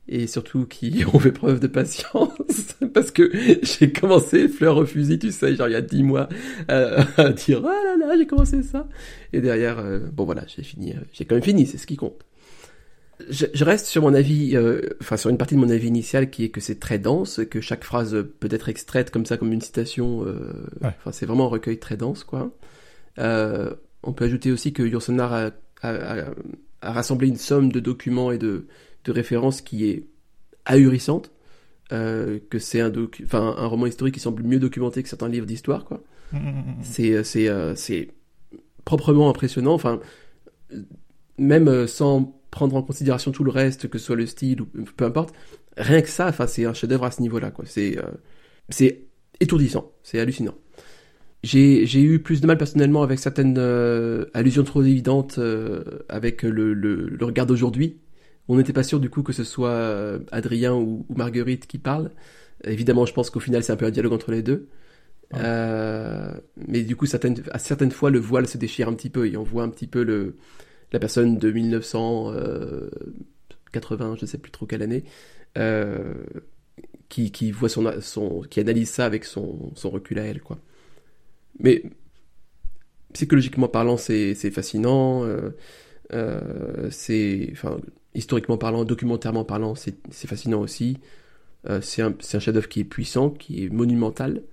[0.09, 2.31] et surtout qui ont fait preuve de patience
[2.93, 3.29] parce que
[3.63, 6.29] j'ai commencé Fleur au fusil, tu sais, genre il y a dix mois
[6.71, 8.87] euh, à dire oh là là, j'ai commencé ça
[9.33, 11.97] et derrière euh, bon voilà, j'ai fini, euh, j'ai quand même fini, c'est ce qui
[11.97, 12.23] compte.
[13.31, 16.29] Je, je reste sur mon avis, euh, enfin sur une partie de mon avis initial
[16.29, 19.51] qui est que c'est très dense, que chaque phrase peut être extraite comme ça, comme
[19.51, 20.23] une citation.
[20.23, 20.53] euh,
[20.83, 20.89] Ouais.
[20.99, 22.51] Enfin, c'est vraiment un recueil très dense, quoi.
[23.17, 23.73] Euh,
[24.07, 26.25] on peut ajouter aussi que Yourcenar a, a, a-
[26.81, 28.65] a rassemblé une somme de documents et de,
[29.03, 30.07] de références qui est
[30.65, 31.31] ahurissante.
[31.93, 35.29] Euh, que c'est un, docu- enfin, un roman historique qui semble mieux documenté que certains
[35.29, 36.03] livres d'histoire, quoi.
[36.33, 36.75] Mhm.
[36.81, 38.09] C'est c'est euh, c'est
[38.83, 39.73] proprement impressionnant.
[39.73, 40.01] Enfin,
[40.73, 40.81] euh,
[41.37, 44.65] même euh, sans prendre en considération tout le reste, que ce soit le style ou
[44.97, 45.33] peu importe,
[45.77, 47.51] rien que ça, enfin, c'est un chef-d'œuvre à ce niveau-là.
[47.51, 47.63] quoi.
[47.65, 48.03] C'est euh,
[48.67, 49.05] c'est
[49.39, 50.55] étourdissant, c'est hallucinant.
[51.47, 56.73] J'ai eu plus de mal personnellement avec certaines euh, allusions trop évidentes euh, avec le,
[56.73, 57.99] le, le regard d'aujourd'hui.
[58.49, 61.77] On n'était pas sûr du coup que ce soit euh, Adrien ou, ou Marguerite qui
[61.77, 62.11] parlent.
[62.65, 64.67] Évidemment, je pense qu'au final, c'est un peu un dialogue entre les deux.
[65.35, 66.31] Euh,
[66.67, 69.35] mais du coup, certaines, à certaines fois, le voile se déchire un petit peu et
[69.37, 70.35] on voit un petit peu le,
[70.93, 75.03] la personne de 1980, je sais plus trop quelle année,
[77.09, 80.59] qui, qui voit son, son, qui analyse ça avec son, son recul à elle, quoi.
[81.59, 81.83] Mais
[83.13, 85.23] psychologiquement parlant, c'est fascinant.
[85.23, 85.49] euh,
[86.13, 87.79] euh, c'est, enfin,
[88.13, 90.99] historiquement parlant, documentairement parlant, c'est fascinant aussi.
[91.69, 94.43] Euh, c'est un, un chef-d'œuvre qui est puissant, qui est monumental,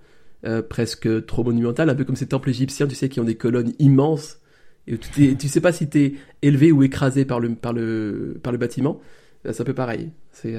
[0.69, 3.73] presque trop monumental, un peu comme ces temples égyptiens, tu sais, qui ont des colonnes
[3.79, 4.41] immenses.
[4.87, 8.53] Et tu, tu sais pas si t'es élevé ou écrasé par le, par le, par
[8.53, 9.01] le bâtiment.
[9.45, 10.11] C'est un peu pareil.
[10.33, 10.55] C'est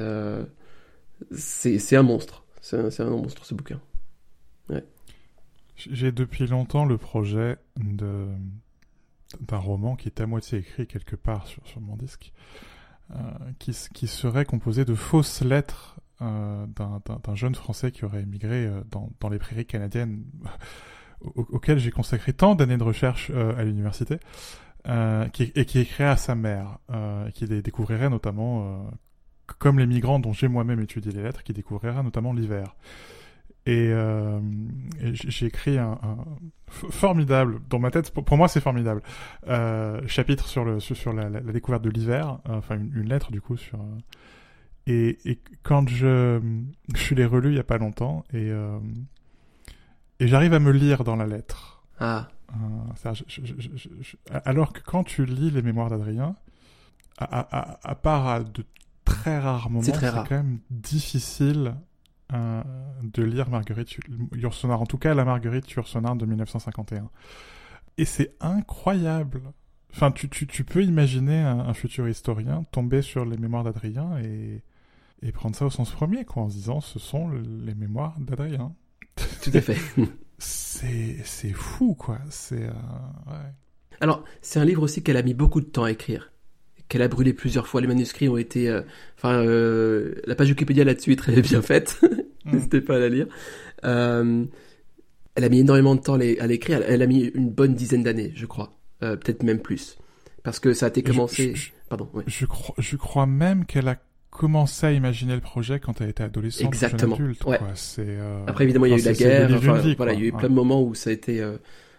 [1.32, 2.46] c'est un monstre.
[2.62, 3.80] C'est un monstre ce bouquin.
[5.76, 8.28] J'ai depuis longtemps le projet de
[9.42, 12.32] d'un roman qui est à moitié écrit quelque part sur, mon disque,
[13.12, 13.16] euh,
[13.60, 17.02] qui, qui serait composé de fausses lettres euh, d'un-
[17.36, 20.24] jeune Français qui aurait émigré euh, dans, les prairies canadiennes,
[21.22, 24.20] au- auquel j'ai consacré tant d'années de recherche à l'université,
[24.88, 26.78] et qui écrirait à sa mère,
[27.34, 28.88] qui découvrirait notamment,
[29.58, 32.76] comme les migrants dont j'ai moi-même étudié les lettres, qui découvrira notamment l'hiver.
[33.68, 34.40] Et, euh,
[35.02, 35.98] et j'ai écrit un,
[36.68, 39.02] formidable, dans ma tête, pour, moi c'est formidable,
[39.48, 43.10] euh, chapitre sur, le, sur, la, la- la découverte de l'hiver, euh, enfin une, une
[43.10, 43.80] lettre du coup sur...
[43.80, 43.98] euh,
[44.88, 46.40] et, et quand je,
[46.96, 48.52] je l'ai relu il y a pas longtemps, et,
[50.20, 51.84] et j'arrive à me lire dans la lettre.
[52.00, 53.14] Ah, Euh,
[53.46, 53.46] je-
[53.78, 56.36] je- je- alors que quand tu lis les mémoires d'Adrien,
[57.18, 58.64] à, à- à- part à de
[59.06, 59.82] très rares moments,
[60.24, 61.74] C'est quand même difficile
[62.34, 62.64] euh,
[63.04, 63.98] de lire Marguerite
[64.34, 67.10] Yourcenar, en tout cas la Marguerite Yourcenar de 1951.
[67.98, 69.42] Et c'est incroyable.
[69.94, 74.18] Enfin, tu, tu, tu peux imaginer un, un futur historien tomber sur les mémoires d'Adrien
[74.20, 74.62] et,
[75.22, 78.74] et prendre ça au sens premier, quoi, en se disant ce sont les mémoires d'Adrien.
[79.42, 79.78] tout à fait.
[80.38, 82.20] C'est fou, quoi.
[82.30, 82.74] C'est euh,
[83.28, 83.54] ouais.
[84.02, 86.34] Alors, c'est un livre aussi qu'elle a mis beaucoup de temps à écrire.
[86.88, 87.82] Qu'elle a brûlé plusieurs fois.
[87.82, 88.70] Les manuscrits ont été.
[88.70, 88.82] euh,
[89.18, 92.00] Enfin, euh, la page Wikipédia là-dessus est très bien faite.
[92.46, 93.28] N'hésitez pas à la lire.
[93.86, 94.46] Euh,
[95.36, 96.78] elle a mis énormément de temps à l'é- à l'écrire.
[96.86, 98.72] Elle, elle a mis une bonne dizaine d'années, je crois.
[99.04, 99.98] Euh, Peut-être même plus.
[100.44, 101.54] Parce que ça a été commencé.
[101.56, 102.24] je- je- Pardon, ouais.
[102.28, 103.98] Je crois, je crois même qu'elle a
[104.30, 107.46] commencé à imaginer le projet quand elle était adolescente, Exactement, jeune adulte.
[107.46, 107.58] ouais.
[107.58, 107.68] Quoi.
[107.76, 109.52] C'est, euh, Après, évidemment, il y a eu la guerre.
[109.56, 110.38] enfin, vie, voilà, il y a eu Ouais.
[110.38, 111.58] plein de moments où ça a été euh,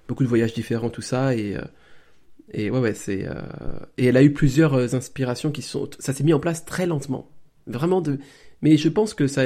[0.08, 1.62] beaucoup de voyages différents, tout ça, et euh,
[2.52, 3.34] et ouais, ouais, c'est euh,
[3.98, 6.86] et elle a eu plusieurs euh, inspirations qui sont, ça s'est mis en place très
[6.86, 7.28] lentement,
[7.66, 8.18] vraiment de,
[8.62, 9.42] mais je pense que ça,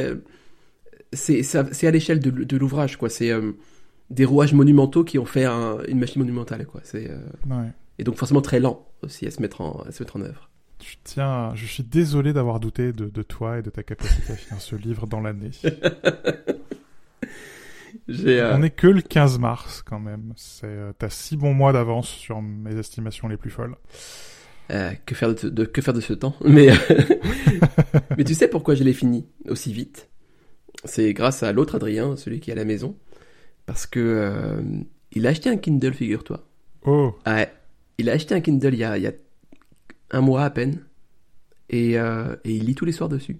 [1.13, 3.09] c'est ça- c'est à l'échelle de, de l'ouvrage, quoi.
[3.09, 3.53] C'est euh,
[4.11, 6.81] des rouages monumentaux qui ont fait un- une machine monumentale, quoi.
[6.85, 7.69] C'est euh, Ouais.
[7.99, 10.51] et donc forcément très lent aussi à se mettre en, à se mettre en œuvre.
[10.83, 14.37] Je tiens, je suis désolé d'avoir douté de, de toi et de ta capacité à
[14.37, 15.51] finir ce livre dans l'année.
[18.11, 20.33] Euh, On est que le 15 mars quand même.
[20.37, 23.77] C'est, euh, t'as six bons mois d'avance sur mes estimations les plus folles.
[24.71, 26.35] euh, que faire de, ce- de- que faire de ce temps?
[26.45, 26.75] Mais euh,
[28.17, 30.09] mais tu sais pourquoi je l'ai fini aussi vite?
[30.85, 32.97] C'est grâce à l'autre Adrien, celui qui est à la maison,
[33.67, 34.61] parce que euh,
[35.13, 36.47] il a acheté un Kindle, figure-toi.
[36.87, 37.53] Oh, Ouais,
[37.99, 39.13] il a acheté un Kindle il y a, il y a
[40.13, 40.85] un mois à peine.
[41.69, 42.01] Et, et
[42.45, 43.39] il lit tous les soirs dessus.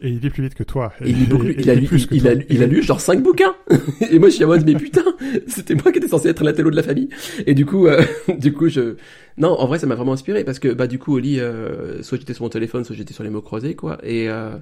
[0.00, 0.92] Et il lit plus vite que toi.
[1.00, 2.82] Et il, lit beaucoup- Et- et il, a, lu, plus il, a, il a lu
[2.82, 3.54] genre 5 bouquins.
[4.10, 5.04] et moi je suis en mode mais putain,
[5.46, 7.08] c'était moi qui étais censé être l'intello de la famille.
[7.46, 8.02] Et du coup, euh,
[8.38, 8.96] du coup je,
[9.38, 12.02] non, en vrai ça m'a vraiment inspiré parce que bah du coup au lit, euh,
[12.02, 13.98] soit j'étais sur mon téléphone, soit j'étais sur les mots croisés quoi.
[14.02, 14.56] Et euh,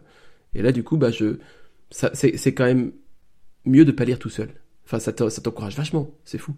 [0.55, 1.39] et là du coup bah je,
[1.91, 2.93] ça c'est c'est quand même
[3.65, 4.49] mieux de pas lire tout seul.
[4.85, 6.55] Enfin ça te- ça t'encourage vachement, c'est fou.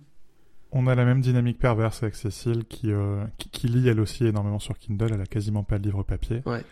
[0.72, 2.92] On a la même dynamique perverse avec Cécile qui,
[3.38, 5.10] qui, qui lit elle aussi énormément sur Kindle.
[5.12, 6.42] Elle a quasiment pas de livre papier.
[6.46, 6.62] Ouais.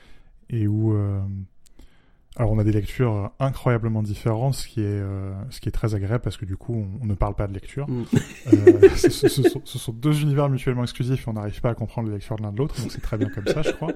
[0.51, 0.97] Et où,
[2.39, 5.95] alors on a des lectures incroyablement différentes, ce qui est, euh, ce qui est très
[5.95, 7.89] agréable parce que du coup on, on ne parle pas de lecture.
[7.91, 8.05] Mm.
[8.55, 11.71] Euh, ce, ce- ce sont, ce sont deux univers mutuellement exclusifs et on n'arrive pas
[11.71, 13.73] à comprendre les lectures de l'un de l'autre, donc c'est très bien comme ça, je
[13.73, 13.93] crois.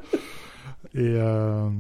[0.94, 1.70] Et euh,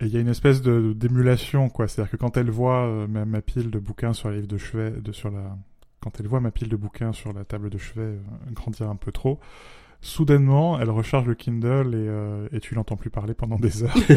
[0.00, 1.86] il y a une espèce de d'émulation, quoi.
[1.88, 4.58] C'est-à-dire que quand elle voit euh, ma, ma pile de bouquins sur la livre de
[4.58, 5.56] chevet, de sur la,
[6.00, 8.18] quand elle voit ma pile de bouquins sur la table de chevet euh,
[8.52, 9.38] grandir un peu trop,
[10.00, 13.94] soudainement, elle recharge le Kindle et, euh, et tu l'entends plus parler pendant des heures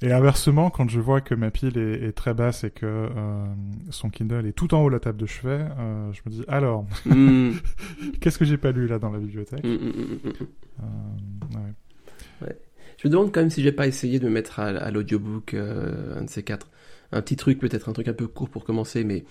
[0.00, 3.44] Et inversement, quand je vois que ma pile est, est très basse et que euh,
[3.90, 6.44] son Kindle est tout en haut de la table de chevet, euh, je me dis
[6.46, 7.50] alors, Mm.
[8.20, 10.46] qu'est-ce que j'ai pas lu là dans la bibliothèque Mm, mm, mm, mm, mm.
[10.80, 12.56] Euh, ouais.
[12.98, 15.54] Je me demande quand même si j'ai pas essayé de me mettre à, à l'audiobook,
[15.54, 16.68] un de ces quatre.
[17.10, 19.24] Un petit truc, peut-être un truc un peu court pour commencer, mais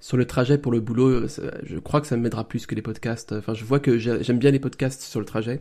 [0.00, 2.82] sur le trajet pour le boulot, ça- je crois que ça m'aidera plus que les
[2.82, 3.32] podcasts.
[3.32, 5.60] Enfin, je vois que j'ai- j'aime bien les podcasts sur le trajet,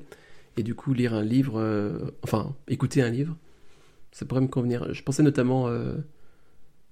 [0.57, 3.35] et du coup, lire un livre, enfin, écouter un livre,
[4.13, 4.93] ça pourrait me convenir.
[4.93, 5.97] Je pensais notamment, euh,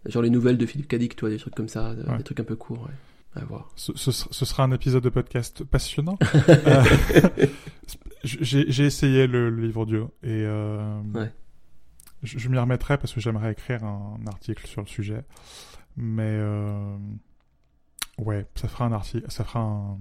[0.05, 2.17] genre les nouvelles de Philippe Cadic, toi, des trucs comme ça, euh, Ouais.
[2.17, 3.39] des trucs un peu courts, ouais.
[3.41, 3.71] À voir.
[3.77, 6.17] Ce, ce sera- ce sera un épisode de podcast passionnant.
[6.49, 6.83] Euh,
[8.23, 11.31] j'ai essayé le, le livre audio et euh, Ouais.
[12.23, 15.23] je, je m'y remettrai parce que j'aimerais écrire un, article sur le sujet.
[15.97, 16.39] Mais
[18.17, 19.97] ouais, ça fera un article, ça fera un,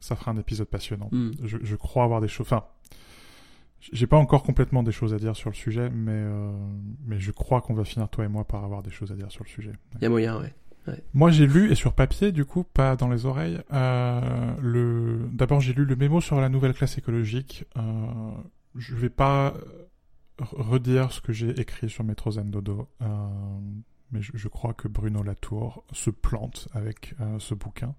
[0.00, 1.08] ça fera un épisode passionnant.
[1.12, 1.30] Mm.
[1.44, 2.46] Je, je crois avoir des choses.
[2.46, 2.64] Enfin,
[3.92, 6.52] j'ai pas encore complètement des choses à dire sur le sujet, mais euh,
[7.04, 9.30] mais je crois qu'on va finir toi et moi par avoir des choses à dire
[9.32, 9.72] sur le sujet.
[9.96, 10.54] Il y a moyen, ouais.
[11.14, 15.28] Moi, j'ai lu, et sur papier, du coup, pas dans les oreilles, euh, le...
[15.32, 17.64] d'abord, j'ai lu le mémo sur la nouvelle classe écologique.
[17.76, 18.32] Euh,
[18.74, 19.54] je vais pas
[20.40, 23.06] r- redire ce que j'ai écrit sur Métro Zen Dodo, euh,
[24.10, 27.94] mais je, je crois que Bruno Latour se plante avec euh, ce bouquin.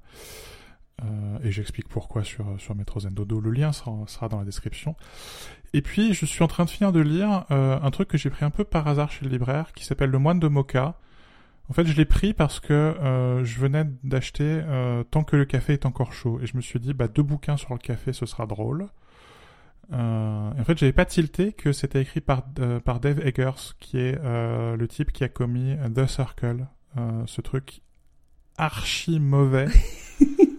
[1.01, 3.39] Euh, et j'explique pourquoi sur, sur Métro Zen Dodo.
[3.39, 4.95] Le lien sera, sera dans la description.
[5.73, 8.29] Et puis, je suis en train de finir de lire euh, un truc que j'ai
[8.29, 10.99] pris un peu par hasard chez le libraire, qui s'appelle Le Moine de Mocha.
[11.69, 15.45] En fait, je l'ai pris parce que euh, je venais d'acheter euh, Tant que le
[15.45, 16.39] café est encore chaud.
[16.41, 18.87] Et je me suis dit, bah, deux bouquins sur le café, ce sera drôle.
[19.91, 23.73] Euh, et en fait, j'avais pas tilté que c'était écrit par, euh, par Dave Eggers,
[23.79, 26.67] qui est le type qui a commis The Circle,
[27.25, 27.81] ce truc
[28.57, 29.67] archi mauvais,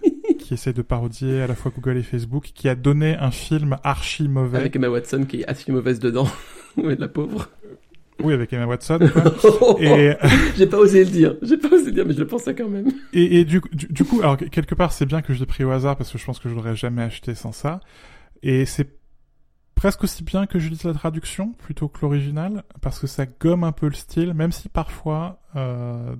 [0.45, 3.77] qui essaie de parodier à la fois Google et Facebook, qui a donné un film
[3.83, 4.59] archi mauvais.
[4.59, 6.27] Avec Emma Watson qui est assez mauvaise dedans.
[6.77, 7.49] ouais, la pauvre.
[8.23, 8.99] Oui, avec Emma Watson.
[9.11, 9.79] Quoi.
[9.81, 10.13] et,
[10.55, 11.35] J'ai pas osé le dire.
[11.41, 12.91] J'ai pas osé le dire, mais je le pensais quand même.
[13.11, 15.63] Et, et du, du, du coup, alors quelque part, c'est bien que je l'ai pris
[15.63, 17.79] au hasard parce que je pense que je l'aurais jamais acheté sans ça.
[18.43, 18.87] Et c'est
[19.73, 23.63] presque aussi bien que je lise la traduction plutôt que l'original parce que ça gomme
[23.63, 26.15] un peu le style, même si parfois euh,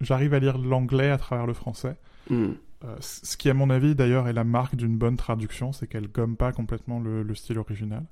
[0.00, 1.96] j'arrive à lire l'anglais à travers le français.
[2.30, 2.52] Hmm.
[2.86, 6.08] Euh, ce qui, à mon avis, d'ailleurs, est la marque d'une bonne traduction, c'est qu'elle
[6.08, 8.04] gomme pas complètement le, le style original.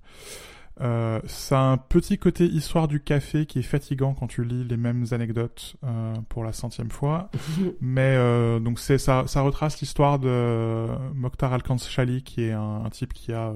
[0.80, 4.64] Euh, ça a un petit côté histoire du café qui est fatigant quand tu lis
[4.64, 7.30] les mêmes anecdotes euh, pour la centième fois.
[7.80, 12.90] Mais euh, donc c'est ça, ça retrace l'histoire de Mokhtar Al-Kanshali, qui est un, un
[12.90, 13.52] type qui a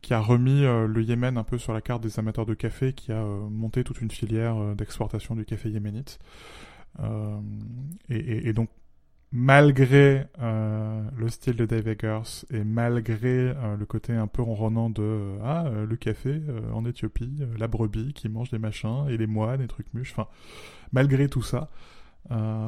[0.00, 3.10] qui a remis le Yémen un peu sur la carte des amateurs de café, qui
[3.10, 6.20] a monté toute une filière d'exportation du café yéménite.
[8.08, 8.70] Et, et, et donc
[9.30, 14.88] malgré euh, le style de Dave Eggers et malgré euh, le côté un peu ronronnant
[14.88, 16.40] de euh, ah le café
[16.72, 20.28] en Éthiopie, la brebis qui mange des machins et les moines, des trucs muches, enfin
[20.92, 21.68] malgré tout ça,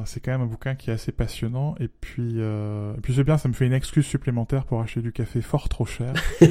[0.05, 3.37] c'est quand même un bouquin qui est assez passionnant et puis et puis c'est bien,
[3.37, 6.47] ça me fait une excuse supplémentaire pour acheter du café fort trop cher et,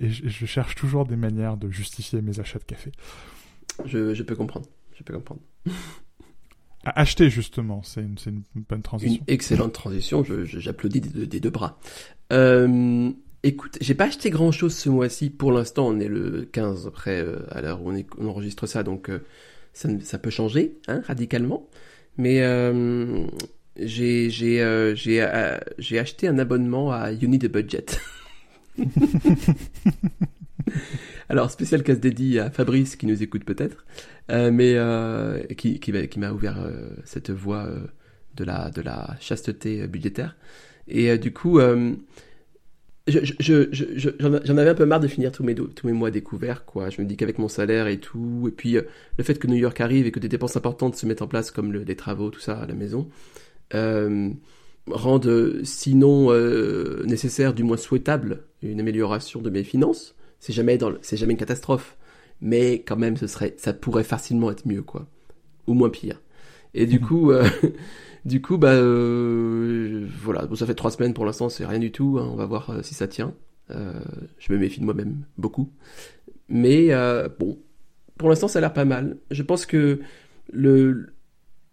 [0.00, 2.92] et je, je cherche toujours des manières de justifier mes achats de café.
[3.84, 4.66] je, je peux comprendre.
[4.96, 5.40] je peux comprendre.
[6.84, 9.22] À acheter justement, c'est une, une, bonne transition.
[9.26, 11.80] Une excellente transition, j'applaudis des, des, deux bras.
[12.32, 13.10] Euh,
[13.42, 15.30] écoute, j'ai pas acheté grand chose ce mois-ci.
[15.30, 18.84] Pour l'instant, on est le 15 après euh, à l'heure où on, on, enregistre ça,
[18.84, 19.24] donc euh,
[19.72, 21.68] ça, ça, peut changer hein, radicalement.
[22.16, 23.26] Mais euh,
[23.76, 24.62] j'ai
[25.98, 27.86] acheté un abonnement à a Budget.
[31.30, 33.84] Alors, spécial casse dédié à Fabrice qui nous écoute peut-être,
[34.30, 37.80] euh, mais euh, qui, qui, qui m'a ouvert euh, cette voie euh,
[38.36, 40.36] de, la, de la chasteté budgétaire.
[40.86, 45.54] Et du coup, je, je, je, j'en avais un peu marre de finir tous mes,
[45.54, 46.64] tous mes mois découverts.
[46.64, 46.88] Quoi.
[46.88, 48.78] Je me dis qu'avec mon salaire et tout, et puis
[49.18, 51.50] le fait que New York arrive et que des dépenses importantes se mettent en place,
[51.50, 53.10] comme le, les travaux, tout ça à la maison,
[54.90, 56.32] rendent sinon
[57.04, 61.38] nécessaire, du moins souhaitable, une amélioration de mes finances c'est jamais dans c'est jamais une
[61.38, 61.96] catastrophe.
[62.40, 65.06] Mais quand même ce serait ça pourrait facilement être mieux quoi.
[65.66, 66.20] Ou moins pire.
[66.74, 67.06] Et du mhm.
[67.06, 67.48] coup euh,
[68.24, 70.46] du coup bah euh, voilà.
[70.46, 72.70] Bon, ça fait trois semaines pour l'instant c'est rien du tout hein, on va voir
[72.70, 73.34] euh, si ça tient.
[73.70, 75.70] Je me méfie de moi-même beaucoup.
[76.48, 76.88] Mais
[77.38, 77.58] bon.
[78.16, 79.18] Pour l'instant ça a l'air pas mal.
[79.30, 80.00] Je pense que
[80.50, 81.12] le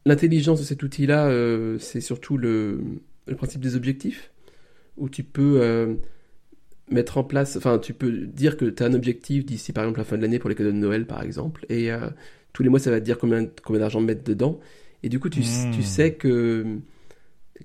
[0.06, 1.32] l'intelligence de cet outil là
[1.80, 2.82] c'est surtout le,
[3.28, 4.32] le principe des objectifs
[4.97, 5.97] où tu peux
[6.89, 10.00] mettre en place, enfin, tu peux dire que tu as un objectif d'ici, par exemple,
[10.00, 12.10] la fin de l'année pour les cadeaux de Noël, par exemple, et euh,
[12.54, 14.60] tous les mois, ça va te dire combien, combien d'argent mettre dedans.
[15.04, 15.71] Et du coup, tu, mmh.
[15.74, 16.80] tu sais que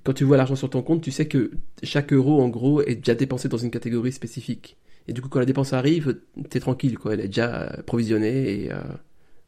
[0.05, 1.53] quand tu vois l'argent sur ton compte, tu sais que
[1.83, 4.77] chaque euro, en gros, est déjà dépensé dans une catégorie spécifique.
[5.09, 7.15] Et du coup, quand la dépense arrive, t'es tranquille, quoi.
[7.15, 8.81] Elle est déjà provisionnée et, euh,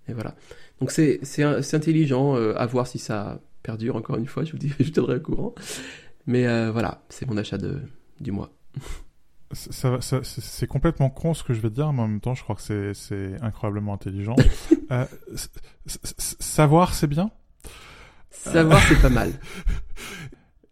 [0.08, 0.34] et voilà.
[0.80, 1.20] Donc c'est
[1.74, 3.96] intelligent euh, à voir si ça perdure.
[3.96, 5.54] Encore une fois, je vous dis, je te donnerai au courant.
[6.26, 7.78] Mais euh, voilà, c'est mon achat de
[8.20, 8.52] du mois.
[9.52, 12.42] ça, ça, c'est complètement con ce que je vais dire, mais en même temps, je
[12.42, 14.36] crois que c'est incroyablement intelligent.
[14.90, 15.04] euh,
[15.86, 17.30] savoir, c'est bien.
[18.30, 19.32] Savoir, c'est pas mal.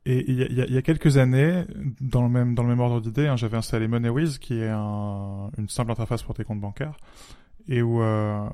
[0.07, 1.65] Et il y, y, y a, quelques années,
[2.01, 5.51] dans le même dans le même ordre d'idée, hein, j'avais installé MoneyWiz, qui est un,
[5.59, 6.97] une simple interface pour tes comptes bancaires,
[7.69, 8.49] et où euh,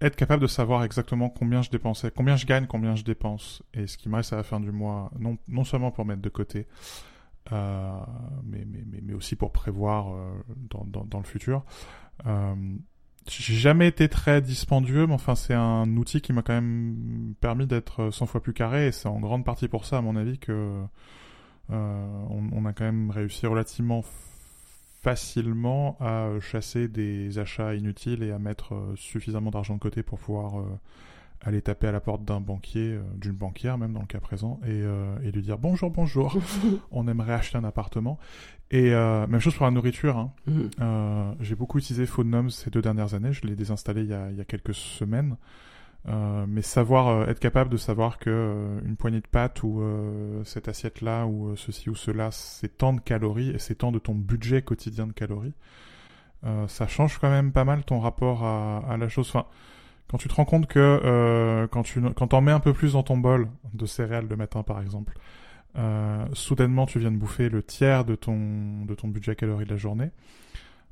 [0.00, 3.86] être capable de savoir exactement combien je dépensais, combien je gagne, combien je dépense, et
[3.86, 6.28] ce qui me reste à la fin du mois, non non seulement pour mettre de
[6.28, 6.66] côté,
[7.50, 7.90] euh,
[8.44, 10.30] mais, mais, mais, aussi pour prévoir euh,
[10.70, 11.64] dans, dans, dans, le futur.
[12.26, 12.54] Euh,
[13.28, 17.66] j'ai jamais été très dispendieux, mais enfin c'est un outil qui m'a quand même permis
[17.66, 20.38] d'être 100 fois plus carré, et c'est en grande partie pour ça, à mon avis,
[20.38, 20.82] que
[21.70, 24.04] euh, on, a quand même réussi relativement
[25.02, 30.64] facilement à chasser des achats inutiles et à mettre suffisamment d'argent de côté pour pouvoir
[31.44, 34.60] aller taper à la porte d'un banquier, euh, d'une banquière même dans le cas présent,
[34.64, 36.36] et, euh, et lui dire bonjour, bonjour,
[36.90, 38.18] on aimerait acheter un appartement.
[38.70, 40.16] Et euh, même chose pour la nourriture.
[40.16, 40.32] Hein.
[40.46, 40.60] Mm.
[40.80, 44.30] Euh, j'ai beaucoup utilisé Phonenom ces deux dernières années, je l'ai désinstallé il y a,
[44.30, 45.36] il y a quelques semaines.
[46.48, 49.80] Mais savoir être capable de savoir que une poignée de pâtes ou
[50.44, 54.00] cette assiette là ou ceci ou cela c'est tant de calories et c'est tant de
[54.00, 55.54] ton budget quotidien de calories
[56.66, 59.46] ça change quand même pas mal ton rapport à, à la chose enfin
[60.08, 62.92] quand tu te rends compte que euh, quand tu quand t'en mets un peu plus
[62.92, 65.14] dans ton bol de céréales le matin par exemple,
[65.76, 69.70] euh, soudainement tu viens de bouffer le tiers de ton de ton budget calories de
[69.70, 70.10] la journée,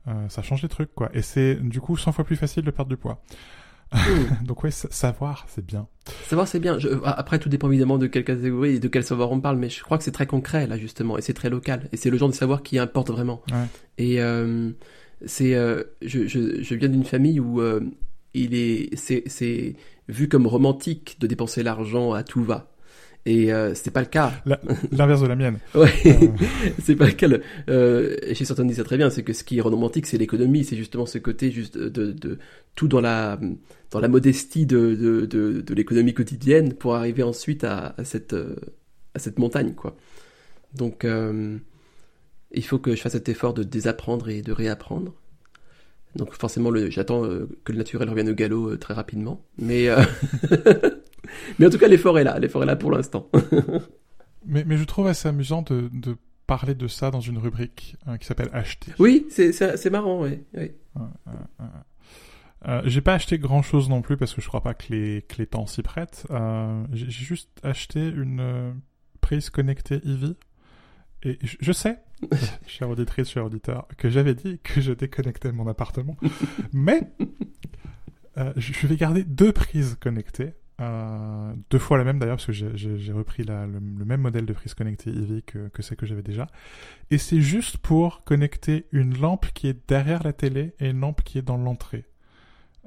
[0.08, 1.10] euh, ça change les trucs quoi.
[1.12, 3.22] Et c'est du coup 100 fois plus facile de perdre du poids.
[4.44, 5.88] Donc ouais, savoir, c'est bien.
[6.28, 6.78] Savoir, c'est bien.
[6.78, 9.68] Je, après, tout dépend évidemment de quelle catégorie et de quel savoir on parle, mais
[9.68, 12.16] je crois que c'est très concret là justement, et c'est très local, et c'est le
[12.16, 13.42] genre de savoir qui importe vraiment.
[13.50, 13.66] Ouais.
[13.98, 14.70] Et euh,
[15.26, 17.80] c'est, euh, je, je, je, viens d'une famille où euh,
[18.34, 19.74] il est, c'est, c'est
[20.08, 22.70] vu comme romantique de dépenser l'argent à tout va.
[23.26, 24.32] Et euh, c'est pas le cas.
[24.92, 25.58] L'inverse de la mienne.
[25.74, 26.28] ouais, euh...
[26.82, 27.28] c'est pas le cas.
[27.68, 30.64] Euh, chez certains disent ça très bien, c'est que ce qui est romantique, c'est l'économie,
[30.64, 32.38] c'est justement ce côté juste de, de,
[32.76, 33.38] tout dans la
[33.90, 38.32] dans la modestie de de, de, de l'économie quotidienne pour arriver ensuite à, à cette
[38.32, 38.56] euh,
[39.14, 39.96] à cette montagne quoi.
[40.74, 41.58] Donc euh,
[42.52, 45.14] il faut que je fasse cet effort de désapprendre et de réapprendre.
[46.16, 49.44] Donc forcément, j'attends euh, que le naturel revienne au galop euh, très rapidement.
[49.58, 50.02] Mais, euh,
[51.58, 52.38] mais en tout cas, l'effort est là.
[52.38, 53.28] L'effort est là pour l'instant.
[54.46, 58.18] mais, mais je trouve assez amusant de, de parler de ça dans une rubrique hein,
[58.18, 58.92] qui s'appelle Acheter.
[58.98, 60.40] Oui, c'est marrant, oui.
[60.54, 60.72] oui.
[62.68, 65.22] Euh, j'ai pas acheté grand chose non plus parce que je crois pas que les,
[65.22, 66.26] que les temps s'y prêtent.
[66.30, 68.74] Euh, j'ai juste acheté une
[69.20, 70.36] prise connectée Eevee.
[71.22, 71.98] Et je, je sais,
[72.66, 76.16] chère auditrice, cher auditeur, que j'avais dit que je déconnectais mon appartement.
[76.72, 77.12] Mais
[78.38, 80.54] euh, je vais garder deux prises connectées.
[80.80, 84.46] Euh, deux fois la même d'ailleurs, parce que j'ai repris la, le, le, même modèle
[84.46, 86.46] de prise connectée Eevee que, que celle que j'avais déjà.
[87.10, 91.22] Et c'est juste pour connecter une lampe qui est derrière la télé et une lampe
[91.22, 92.06] qui est dans l'entrée.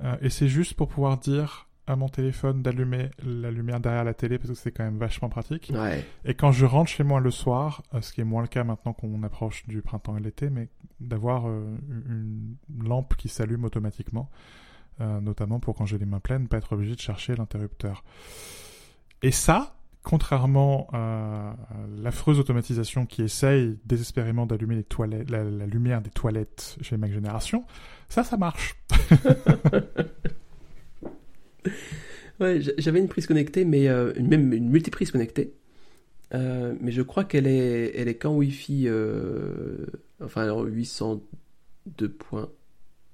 [0.03, 4.13] Euh, et c'est juste pour pouvoir dire à mon téléphone d'allumer la lumière derrière la
[4.13, 5.71] télé parce que c'est quand même vachement pratique.
[5.73, 6.05] Ouais.
[6.23, 8.63] Et quand je rentre chez moi le soir, euh, ce qui est moins le cas
[8.63, 10.69] maintenant qu'on approche du printemps et l'été, mais
[10.99, 14.29] d'avoir euh, une lampe qui s'allume automatiquement,
[15.01, 18.03] euh, notamment pour quand j'ai les mains pleines, pas être obligé de chercher l'interrupteur.
[19.21, 21.55] Et ça, contrairement à
[21.97, 27.11] l'affreuse automatisation qui essaye désespérément d'allumer les toilettes, la, la lumière des toilettes chez Mac
[27.11, 27.65] Génération,
[28.09, 28.75] ça, ça marche.
[32.39, 35.54] Ouais, j'avais une prise connectée, mais euh, une- même une multiprise connectée.
[36.34, 39.86] Euh, mais je crois qu'elle est, elle est qu'en Wi-Fi, euh,
[40.19, 42.49] enfin alors 802 points.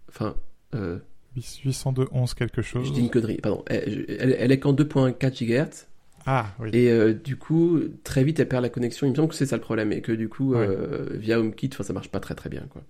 [0.07, 0.35] Enfin,
[0.73, 0.99] euh,
[1.37, 2.87] 802.11 quelque chose.
[2.87, 3.63] je dis une connerie, pardon.
[3.67, 5.87] Elle, elle, elle est qu'en 2.4 GHz.
[6.25, 6.69] Ah, oui.
[6.73, 9.05] Et du coup, très vite, elle perd la connexion.
[9.05, 9.91] Il me semble que c'est ça le problème.
[9.91, 10.55] Et que du coup,
[11.11, 12.65] via HomeKit, ça marche pas très très bien.
[12.69, 12.83] Quoi.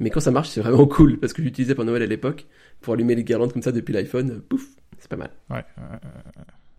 [0.00, 1.18] Mais quand ça marche, c'est vraiment cool.
[1.18, 2.46] Parce que j'utilisais pour Noël à l'époque,
[2.80, 4.40] pour allumer les guirlandes comme ça depuis l'iPhone.
[4.48, 4.66] Pouf,
[5.00, 5.30] c'est pas mal.
[5.50, 5.64] Ouais.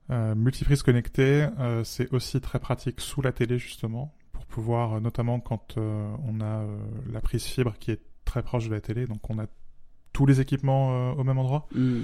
[0.09, 4.99] euh, multiprise connectée, euh, c'est aussi très pratique sous la télé justement, pour pouvoir, euh,
[4.99, 6.65] notamment quand on a
[7.11, 9.45] la prise fibre qui est très proche de la télé, donc on a
[10.13, 11.67] tous les équipements au même endroit.
[11.73, 12.01] Hmm.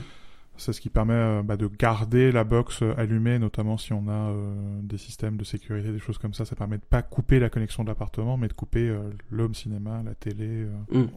[0.57, 4.07] C'est ce qui permet euh, bah, de garder la box euh, allumée, notamment si on
[4.07, 6.45] a euh, des systèmes de sécurité, des choses comme ça.
[6.45, 9.53] Ça permet de pas couper la connexion de l'appartement, mais de couper euh, le home
[9.53, 10.65] cinéma, la télé.
[10.91, 11.03] euh.
[11.03, 11.07] Mm.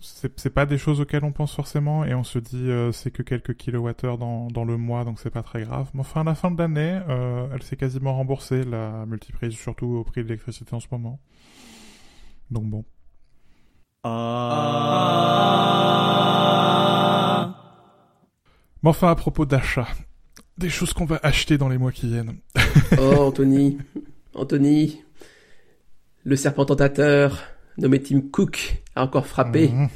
[0.00, 3.10] C'est c'est pas des choses auxquelles on pense forcément, et on se dit euh, c'est
[3.10, 5.88] que quelques kilowattheures dans, dans le mois, donc c'est pas très grave.
[5.94, 9.86] Mais enfin, à la fin de l'année, euh, elle s'est quasiment remboursée, la multiprise, surtout
[9.86, 11.20] au prix de l'électricité en ce moment.
[12.50, 12.84] Donc bon.
[18.82, 19.88] Mais enfin, à propos d'achat,
[20.58, 22.36] des choses qu'on va acheter dans les mois qui viennent.
[22.98, 23.78] Oh, Anthony.
[24.34, 25.00] Anthony.
[26.24, 27.42] Le serpent tentateur,
[27.78, 29.68] nommé Tim Cook, a encore frappé.
[29.68, 29.88] Mhm.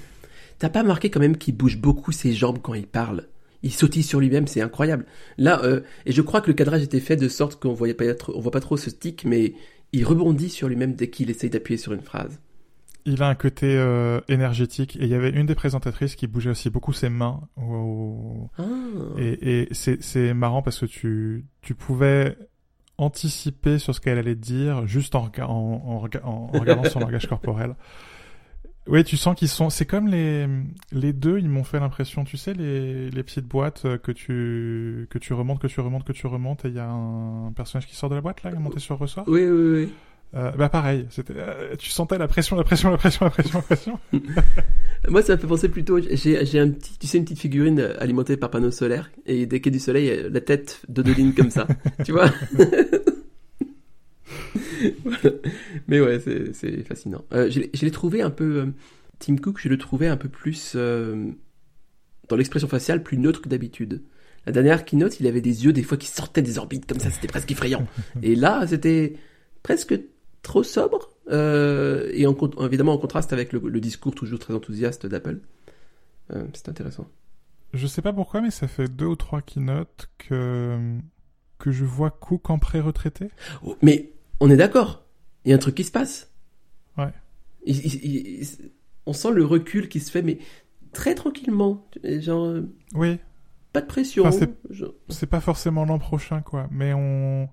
[0.59, 3.29] T'as pas remarqué quand même qu'il bouge beaucoup ses jambes quand il parle?
[3.63, 5.07] Il sautille sur lui-même, c'est incroyable.
[5.39, 8.05] Là, euh, et je crois que le cadrage était fait de sorte qu'on voyait pas
[8.35, 9.55] on voit pas trop ce stick, mais
[9.93, 12.41] il rebondit sur lui-même dès qu'il essaye d'appuyer sur une phrase.
[13.07, 16.51] Il a un côté euh, énergétique et il y avait une des présentatrices qui bougeait
[16.51, 17.43] aussi beaucoup ses mains.
[17.59, 18.63] Ah.
[19.19, 22.39] Et, et c'est, marrant parce que tu, tu pouvais
[22.97, 26.85] anticiper sur ce qu'elle allait dire juste en, rega- en, en rega- en- en regardant
[26.85, 27.75] son langage corporel.
[28.87, 29.71] Oui, tu sens qu'ils sont.
[29.71, 30.47] C'est comme les
[30.93, 31.39] les deux.
[31.39, 35.33] Ils m'ont fait l'impression, tu sais, les les petites boîtes euh, que tu que tu
[35.33, 38.11] remontes, que tu remontes, que tu remontes, et il y a un personnage qui sort
[38.11, 39.25] de la boîte là, il est monté sur le ressort?
[39.27, 39.93] Oui, oui, oui.
[40.37, 43.63] Euh, bah pareil, euh, tu sentais la pression, la pression, la pression, la pression, la
[43.63, 44.01] pression.
[45.09, 46.01] Moi, ça me fait penser plutôt.
[46.01, 49.61] J'ai, un petit, tu sais, une petite figurine euh, alimentée par panneau solaire, et dès
[49.61, 51.69] qu'il y a du soleil, euh, la tête de Dodeline comme ça.
[52.05, 52.33] tu vois?
[55.05, 55.31] Voilà.
[55.89, 57.25] Mais ouais, c'est, fascinant.
[57.33, 58.73] Euh, je, l'ai- je l'ai trouvé un peu.
[59.21, 60.75] Tim Cook, je le trouvais un peu plus.
[60.75, 64.03] dans l'expression faciale, plus neutre que d'habitude.
[64.47, 67.11] La dernière keynote, il avait des yeux des fois qui sortaient des orbites comme ça,
[67.11, 67.87] c'était presque effrayant.
[68.23, 69.15] Et là, c'était
[69.63, 69.99] presque
[70.45, 75.07] trop sobre, euh, et en, évidemment en contraste avec le, le discours toujours très enthousiaste
[75.07, 75.41] d'Apple.
[76.33, 77.09] Euh, c'est intéressant.
[77.73, 80.79] Je sais pas pourquoi, mais ça fait deux ou trois keynotes que
[81.59, 83.31] que je vois Cook en pré-retraité.
[83.65, 85.05] Oh, mais on est d'accord,
[85.45, 86.31] il y a un truc qui se passe.
[86.99, 87.13] Ouais.
[87.67, 88.71] Il- il- il- il-
[89.07, 90.39] on sent le recul qui se fait, mais
[90.93, 91.87] très tranquillement.
[92.05, 92.63] Genre, euh,
[92.95, 93.19] Oui,
[93.73, 94.25] pas de pression.
[94.27, 96.69] Enfin, c'est- genre- c'est pas forcément l'an prochain, quoi.
[96.71, 97.49] Mais on.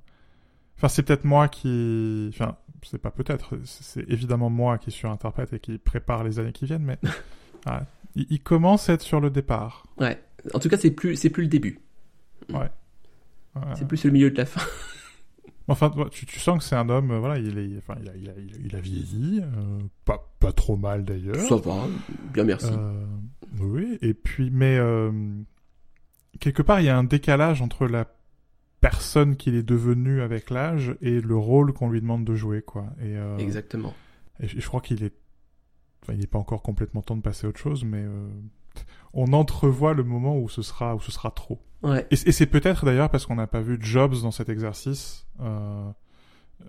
[0.82, 2.28] Enfin, c'est peut-être moi qui.
[2.34, 3.56] Enfin, c'est pas peut-être.
[3.66, 6.98] C'est évidemment moi qui surinterprète et qui prépare les années qui viennent, mais.
[7.68, 7.84] ah,
[8.16, 9.86] il, il commence à être sur le départ.
[10.00, 10.20] Ouais.
[10.56, 11.80] En tout cas, c'est plus, c'est plus le début.
[12.54, 12.66] Euh,
[13.76, 14.62] C'est plus le milieu de la fin.
[15.68, 18.16] Enfin, tu, tu sens que c'est un homme, euh, voilà, il, est, enfin, il, a,
[18.18, 21.36] il, a, il a- il a vieilli, euh, pas, pas trop mal d'ailleurs.
[21.48, 21.86] Ça va,
[22.34, 22.72] bien merci.
[22.74, 23.06] Euh,
[23.60, 25.12] oui, et puis, mais euh,
[26.42, 28.06] quelque part, il y a un décalage entre la
[28.82, 32.88] personne qu'il est devenu avec l'âge et le rôle qu'on lui demande de jouer, quoi.
[33.00, 33.94] Et, euh, Exactement.
[34.40, 35.14] et je, crois qu'il est,
[36.04, 38.28] enfin, il n'est pas encore complètement temps de passer à autre chose, mais euh,
[39.14, 41.62] on entrevoit le moment où ce sera, où ce sera trop.
[41.84, 42.06] Ouais.
[42.12, 45.90] Et, et c'est peut-être d'ailleurs parce qu'on n'a pas vu Jobs dans cet exercice euh,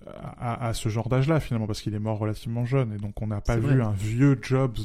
[0.07, 3.27] à, à ce genre d'âge-là finalement, parce qu'il est mort relativement jeune, et donc on
[3.27, 3.81] n'a pas vu vrai.
[3.83, 4.79] un vieux Jobs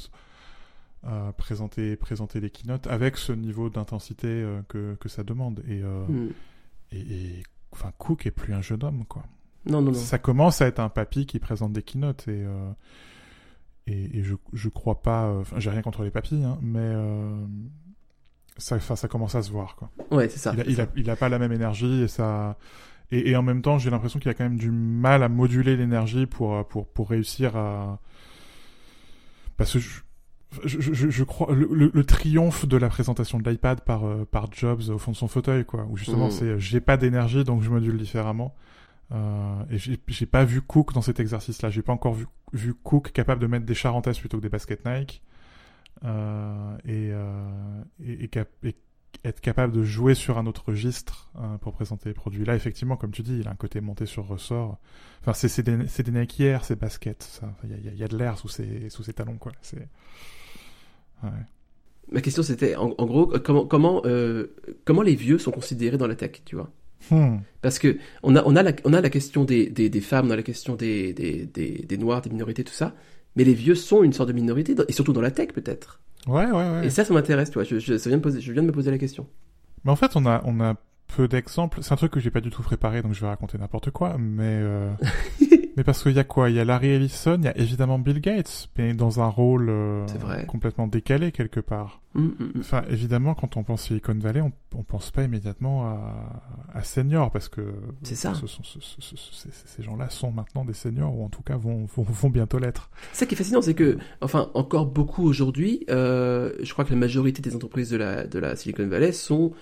[1.05, 5.63] euh, présenter, présenter les keynotes avec ce niveau d'intensité euh, que, que ça demande.
[5.67, 6.29] Et, euh, Hmm.
[6.91, 9.23] Et, et, enfin, Cook est plus un jeune homme, quoi.
[9.65, 9.93] Non, non, non.
[9.93, 12.71] Ça commence à être un papy qui présente des keynotes, et, euh,
[13.87, 16.79] et, et je, je crois pas, euh, enfin, j'ai rien contre les papys, hein, mais
[16.79, 17.45] euh,
[18.57, 20.53] ça, ça commence à se voir, quoi Ouais, c'est ça.
[20.53, 20.83] il, a, c'est il, ça.
[20.83, 22.57] a, il a pas la même énergie et ça
[23.11, 25.77] et, et en même temps j'ai l'impression qu'il a quand même du mal à moduler
[25.77, 27.99] l'énergie pour pour pour réussir à
[29.57, 30.01] parce que je-
[30.63, 34.25] je, je, je crois le, le, le, triomphe de la présentation de l'iPad par euh,
[34.29, 35.85] par Jobs au fond de son fauteuil quoi.
[35.89, 36.31] Où justement Mm.
[36.31, 38.55] c'est j'ai pas d'énergie donc je module différemment.
[39.13, 39.77] Euh, et
[40.07, 43.41] j'ai pas vu Cook dans cet exercice là j'ai pas encore vu vu Cook capable
[43.41, 45.21] de mettre des charentaises plutôt que des baskets Nike.
[46.05, 48.75] Euh, et, euh, et, et, cap- et
[49.25, 52.45] être capable de jouer sur un autre registre euh, pour présenter les produits.
[52.45, 54.77] Là effectivement comme tu dis il a un côté monté sur ressort.
[55.21, 58.07] Enfin c'est des des Nike Air ces baskets il y a, y a- y a
[58.07, 59.51] de l'air sous ses sous ses talons quoi.
[59.61, 59.87] C'est
[61.23, 61.29] ouais.
[62.11, 64.47] Ma question c'était, en, en gros, comment, comment, euh,
[64.85, 66.71] comment les vieux sont considérés dans la tech, tu vois?
[67.11, 67.37] Hmm.
[67.61, 70.27] Parce que on a, on a, la, on a la question des, des, des femmes,
[70.27, 72.93] on a la question des, des, des, noirs, des minorités, tout ça.
[73.35, 75.99] Mais les vieux sont une sorte de minorité, et surtout dans la tech peut-être.
[76.27, 76.87] Ouais, ouais, ouais.
[76.87, 77.63] Et ça, ça m'intéresse, tu vois.
[77.63, 79.27] Je, je, ça vient de poser, je viens de me poser la question.
[79.83, 80.75] Mais en fait, on a, on a
[81.07, 81.79] peu d'exemples.
[81.81, 84.17] C'est un truc que j'ai pas du tout préparé, donc je vais raconter n'importe quoi.
[84.17, 84.91] Mais, euh...
[85.77, 86.49] mais parce qu'il y a quoi?
[86.49, 89.67] Il y a Larry Ellison, il y a évidemment Bill Gates, mais dans un rôle
[89.69, 90.05] euh,
[90.47, 92.01] complètement décalé quelque part.
[92.15, 92.61] Hum, hum, hum.
[92.61, 96.41] Enfin, évidemment, quand on pense Silicon Valley, on, on pense pas immédiatement à,
[96.73, 97.61] à senior, parce que
[98.03, 98.33] C'est ça.
[98.33, 101.43] ce sont, ce- ce- ce- ces, ces gens-là sont maintenant des seniors, ou en tout
[101.43, 102.89] cas vont, vont, vont bientôt l'être.
[103.13, 106.95] Ça qui est fascinant, c'est que, enfin, encore beaucoup aujourd'hui, euh, je crois que la
[106.99, 109.53] majorité des entreprises de la, de la Silicon Valley sont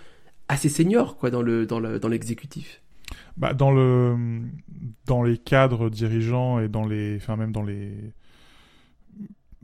[0.48, 2.82] assez seniors, quoi, dans le, dans le, dans l'exécutif.
[3.38, 4.16] Bah, dans le,
[5.06, 7.92] dans les cadres dirigeants et dans les, enfin même dans les,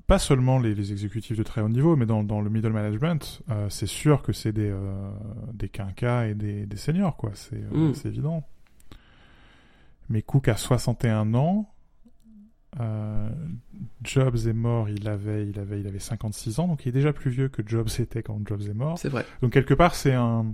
[0.07, 3.41] pas seulement les, les exécutifs de très haut niveau, mais dans, dans le middle management,
[3.49, 5.09] euh, c'est sûr que c'est des, euh,
[5.53, 7.31] des quinquas et des, des seniors, quoi.
[7.33, 7.93] C'est, euh, Mm.
[7.93, 8.43] c'est évident.
[10.09, 11.69] Mais Cook a 61 ans.
[12.81, 13.29] Euh,
[14.03, 17.13] Jobs est mort, il avait, il avait, il avait 56 ans, donc il est déjà
[17.13, 18.97] plus vieux que Jobs était quand Jobs est mort.
[18.97, 19.25] C'est vrai.
[19.41, 20.53] Donc quelque part, c'est un,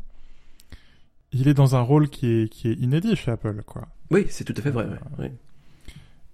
[1.39, 3.87] il est dans un rôle qui est, qui est inédit chez Apple, quoi.
[4.09, 4.87] Oui, c'est tout à fait vrai,
[5.19, 5.31] ouais.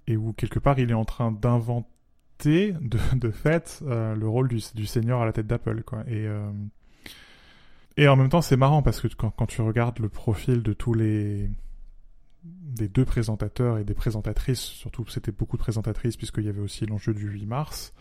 [0.06, 4.48] Et où quelque part, il est en train d'inventer, de, de fait, euh, le rôle
[4.48, 6.04] du, du senior à la tête d'Apple, quoi.
[6.06, 6.50] Et, euh,
[7.96, 10.72] et en même temps, c'est marrant parce que quand, quand tu regardes le profil de
[10.72, 11.50] tous les,
[12.44, 16.86] des deux présentateurs et des présentatrices, surtout c'était beaucoup de présentatrices puisqu'il y avait aussi
[16.86, 17.94] l'enjeu du 8 mars,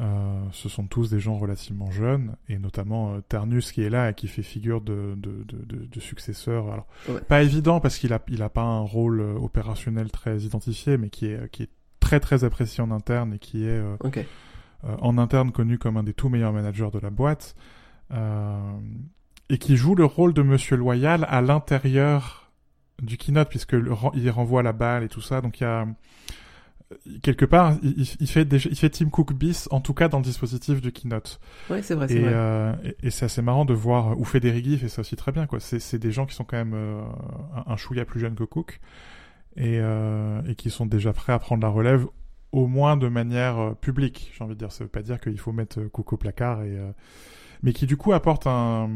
[0.00, 4.10] euh, ce sont tous des gens relativement jeunes, et notamment euh, Ternus qui est là
[4.10, 6.70] et qui fait figure de, de, de, de, de successeur.
[6.72, 7.20] Alors, Ouais.
[7.20, 11.10] pas évident parce qu'il a, il a pas un rôle euh, opérationnel très identifié, mais
[11.10, 11.70] qui est, qui est
[12.00, 13.96] très très apprécié en interne et qui est euh,
[14.84, 17.56] euh, en interne connu comme un des tout meilleurs managers de la boîte,
[18.12, 18.72] euh,
[19.50, 22.50] et qui joue le rôle de Monsieur Loyal à l'intérieur
[23.02, 25.86] du keynote, puisque le il renvoie la balle et tout ça, donc il y a
[27.22, 30.80] quelque part, il, fait il fait Tim Cook bis, en tout cas dans le dispositif
[30.80, 31.38] du keynote.
[31.68, 32.32] Ouais, c'est vrai, c'est Et, vrai.
[32.32, 35.46] euh, et, et c'est assez marrant de voir, ou Federighi fait ça aussi très bien,
[35.46, 35.60] quoi.
[35.60, 37.02] C'est, c'est des gens qui sont quand même euh,
[37.54, 38.80] un, un chouïa plus jeune que Cook,
[39.56, 42.06] et, euh, et qui sont déjà prêts à prendre la relève,
[42.52, 44.72] au moins de manière euh, publique, j'ai envie de dire.
[44.72, 46.90] Ça veut pas dire qu'il faut mettre euh, Cook au placard, et, euh,
[47.62, 48.88] mais qui du coup apporte un,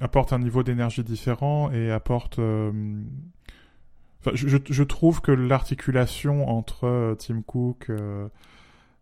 [0.00, 2.38] apporte un niveau d'énergie différent et apporte...
[4.24, 8.28] Enfin, je, je, trouve que l'articulation entre euh, Tim Cook, euh,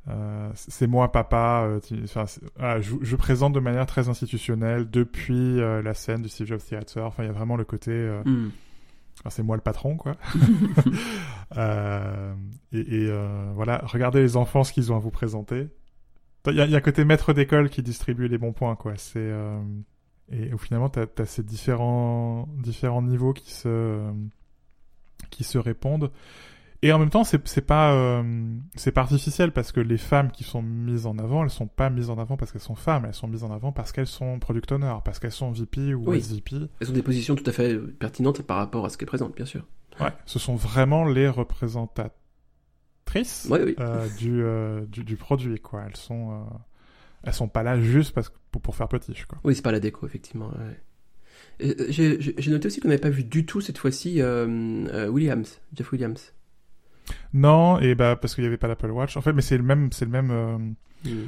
[0.09, 2.25] euh, c'est moi papa, euh, Tim- enfin,
[2.59, 6.61] voilà, je, je présente de manière très institutionnelle depuis euh, la scène du Steve Jobs
[6.67, 7.05] Theater.
[7.05, 7.93] Enfin, il y a vraiment le côté,
[9.21, 10.17] enfin, c'est moi le patron, quoi.
[11.57, 12.33] Euh,
[12.73, 15.67] et et, euh, voilà, regardez les enfants ce qu'ils ont à vous présenter.
[16.47, 18.93] Il y a, y a un côté maître d'école qui distribue les bons points, quoi.
[18.97, 19.61] C'est euh,
[20.31, 23.99] et, où finalement t'as as ces différents différents niveaux qui se
[25.31, 26.11] qui se répondent.
[26.83, 28.23] Et en même temps, c'est pas euh,
[28.75, 31.91] c'est pas artificiel parce que les femmes qui sont mises en avant, elles sont pas
[31.91, 34.39] mises en avant parce qu'elles sont femmes, elles sont mises en avant parce qu'elles sont
[34.39, 36.17] product owners, parce qu'elles sont VP ou Oui.
[36.19, 36.57] SVP.
[36.81, 39.45] Elles ont des positions tout à fait pertinentes par rapport à ce qu'elles présentent, bien
[39.45, 39.67] sûr.
[40.01, 43.75] Ouais, ce sont vraiment les représentatrices oui.
[43.79, 45.83] euh, du, euh, du du produit quoi.
[45.87, 46.47] Elles sont
[47.25, 49.39] elles sont pas là juste parce que pour, pour faire petit quoi.
[49.45, 50.49] Oui, c'est pas la déco, effectivement.
[50.49, 50.81] ouais.
[51.63, 54.47] Euh, J'ai noté aussi qu'on n'avait pas vu du tout cette fois-ci euh,
[54.93, 56.33] euh, Williams, Jeff Williams.
[57.33, 59.17] Non, et bah parce qu'il y avait pas l'Apple Watch.
[59.17, 61.25] En fait, mais c'est le même c'est le même Hmm.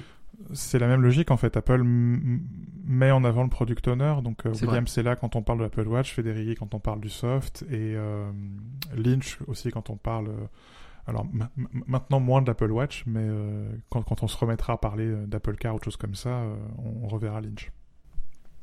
[0.52, 1.56] c'est la même logique en fait.
[1.56, 4.52] Apple met en avant le product owner, donc euh,
[4.86, 7.96] C'est là quand on parle de l'Apple Watch, Federighi quand on parle du soft et
[8.96, 10.28] Lynch aussi quand on parle.
[11.06, 14.74] alors ma- ma- maintenant moins de l'Apple Watch, mais euh, quand, quand on se remettra
[14.74, 17.72] à parler d'Apple Car ou de choses comme ça, euh, on, on reverra Lynch.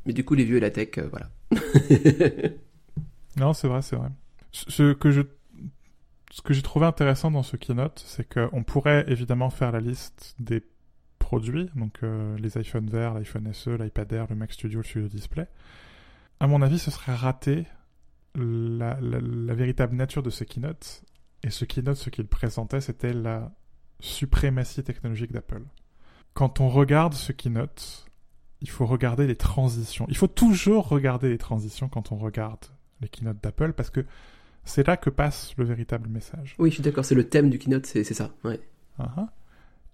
[0.10, 1.30] Mais du coup, les vieux et la tech, euh, voilà.
[3.38, 4.10] Non, c'est vrai, c'est vrai.
[4.52, 5.22] Ce que je
[6.32, 10.36] ce que j'ai trouvé intéressant dans ce keynote, c'est qu'on pourrait évidemment faire la liste
[10.40, 10.64] des
[11.20, 15.08] produits, donc euh, les iPhone verts, l'iPhone SE, l'iPad Air, le Mac Studio, le Studio
[15.08, 15.48] Display.
[16.40, 17.16] À mon avis, ce serait
[18.34, 21.04] la, la véritable nature de ce keynote.
[21.44, 23.52] Et ce keynote, ce qu'il présentait, c'était la
[24.00, 25.62] suprématie technologique d'Apple.
[26.34, 28.09] quand on regarde ce keynote,
[28.62, 30.06] il faut regarder les transitions.
[30.10, 32.66] Il faut toujours regarder les transitions quand on regarde
[33.02, 34.06] les keynotes d'Apple parce que
[34.66, 36.56] c'est là que passe le véritable message.
[36.60, 38.32] Oui, je suis d'accord, c'est le thème du keynote, c'est ça.
[38.44, 38.60] Ouais.
[39.00, 39.28] Uh-huh.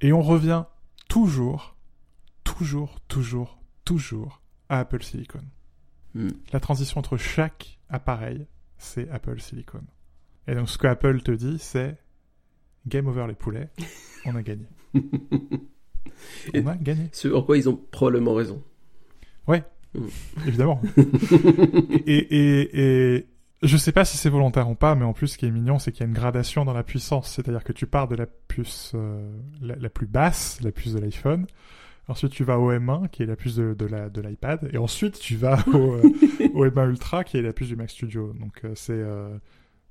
[0.02, 0.66] Et on revient
[1.08, 1.76] toujours,
[2.44, 5.44] toujours, toujours, toujours à Apple Silicon.
[6.16, 6.30] Hmm.
[6.52, 8.48] La transition entre chaque appareil,
[8.78, 9.84] c'est Apple Silicon.
[10.48, 11.98] Et donc ce que Apple te dit, c'est
[12.88, 13.70] game over les poulets,
[14.26, 14.68] on a gagné.
[16.54, 16.74] on.
[17.12, 18.62] Ce en quoi ils ont probablement raison.
[19.48, 19.64] Ouais,
[19.96, 20.08] Hmm.
[20.48, 20.82] évidemment.
[22.06, 23.26] et, et, et
[23.64, 25.80] je sais pas si c'est volontaire ou pas, mais en plus, ce qui est mignon,
[25.80, 27.32] c'est qu'il y a une gradation dans la puissance.
[27.32, 29.32] C'est-à-dire que tu pars de la puce euh,
[29.62, 31.48] la, la, plus basse, la puce de l'iPhone.
[32.08, 34.78] Ensuite, tu vas au M1, qui est la puce de, de la de l'iPad, et
[34.78, 36.04] ensuite tu vas au, euh,
[36.54, 38.34] au M1 Ultra, qui est la puce du Mac Studio.
[38.40, 39.02] Donc euh, c'est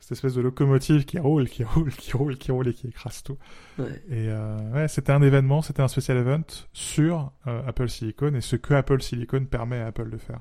[0.04, 3.22] cette espèce de locomotive qui roule, qui roule, qui roule, qui roule et qui écrase
[3.22, 3.38] tout.
[3.78, 4.02] Ouais.
[4.10, 6.42] Et euh, ouais, c'était un événement, c'était un special event
[6.74, 10.40] sur euh, Apple Silicon et ce que Apple Silicon permet à Apple de faire.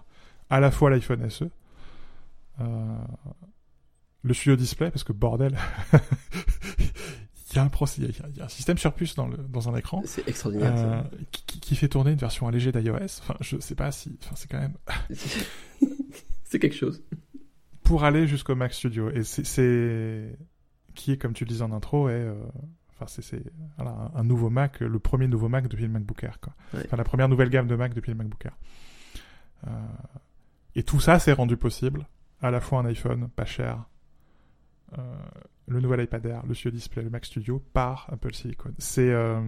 [0.50, 1.46] À la fois l'iPhone SE,
[2.60, 2.66] euh,
[4.24, 5.58] le Studio Display, parce que bordel,
[7.52, 9.70] il y a un procès, il y, a- un système sur puce dans, le, dans
[9.70, 10.02] un écran.
[10.06, 11.06] C'est extraordinaire.
[11.32, 12.98] qui, qui fait tourner une version allégée d'iOS.
[13.22, 14.76] Enfin, je sais pas si, enfin, c'est quand même
[16.44, 17.02] c'est quelque chose.
[17.84, 19.10] Pour aller jusqu'au Mac Studio.
[19.12, 20.38] Et c'est- c'est
[20.96, 22.36] qui est, comme tu le disais en intro, est euh,
[22.92, 23.44] enfin c'est c'est
[23.78, 26.54] voilà, un, nouveau Mac, le premier nouveau Mac depuis le MacBook Air, quoi.
[26.74, 26.82] Ouais.
[26.86, 28.58] Enfin la première nouvelle gamme de Mac depuis le MacBook Air.
[29.68, 29.70] Euh,
[30.76, 32.06] et tout ça s'est rendu possible
[32.42, 33.86] à la fois un iPhone pas cher,
[34.98, 35.02] euh,
[35.68, 38.72] le nouvel iPad Air, le Studio Display, le Mac Studio par Apple Silicon.
[38.78, 39.40] C'est euh,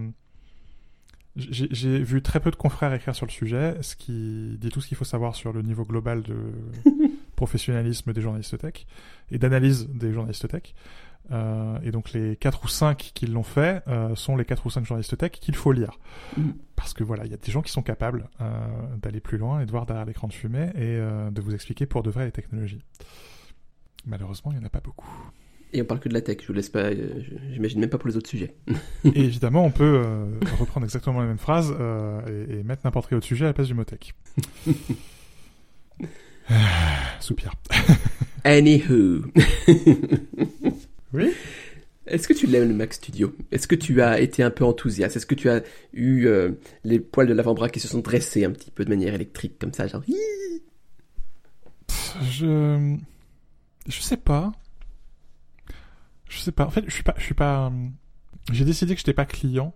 [1.36, 4.80] j'ai j'ai vu très peu de confrères écrire sur le sujet, ce qui dit tout
[4.80, 6.34] ce qu'il faut savoir sur le niveau global de
[7.36, 8.86] professionnalisme des journalistes tech
[9.30, 10.74] et d'analyse des journalistes tech.
[11.32, 14.70] Euh, et donc les 4 ou 5 qui l'ont fait euh, sont les 4 ou
[14.70, 15.98] 5 journalistes tech qu'il faut lire.
[16.36, 16.50] Mm.
[16.76, 18.46] Parce que voilà, il y a des gens qui sont capables euh,
[19.02, 22.02] d'aller plus loin et de voir derrière l'écran de fumée et de vous expliquer pour
[22.02, 22.82] de vrai les technologies.
[24.04, 25.08] Malheureusement, il n'y en a pas beaucoup.
[25.72, 26.90] Et on parle que de la tech, je vous laisse pas,
[27.50, 28.54] j'imagine même pas pour les autres sujets.
[29.04, 30.04] Et évidemment, on peut
[30.60, 31.74] reprendre exactement la même phrase
[32.28, 34.14] et, et mettre n'importe quel autre sujet à la place du mot tech.
[37.20, 37.52] Soupir.
[38.44, 39.24] Anywho.
[41.12, 41.32] Oui
[42.06, 43.34] Est-ce que tu l'aimes le Mac Studio?
[43.50, 45.16] Est-ce que tu as été un peu enthousiaste?
[45.16, 46.52] Est-ce que tu as eu euh,
[46.84, 49.72] les poils de l'avant-bras qui se sont dressés un petit peu de manière électrique comme
[49.72, 50.02] ça, genre
[52.22, 52.96] Je
[53.88, 54.52] je sais pas.
[56.28, 56.66] Je sais pas.
[56.66, 57.88] En fait, je suis pas je suis pas euh,
[58.52, 59.74] j'ai décidé que j'étais pas client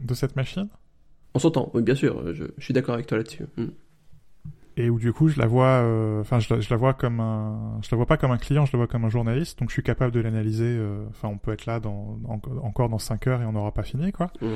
[0.00, 0.68] de cette machine
[1.34, 3.44] On s'entend, oui bien sûr, je, je suis d'accord avec toi là-dessus.
[3.56, 3.68] Hmm.
[4.80, 7.20] Et où du coup, je la vois euh, enfin je, la- je la vois comme
[7.20, 9.68] un je la vois pas comme un client, je la vois comme un journaliste, donc
[9.70, 12.98] je suis capable de l'analyser euh, enfin on peut être là dans en- encore dans
[12.98, 14.30] 5 heures et on n'aura pas fini quoi.
[14.40, 14.46] Hmm.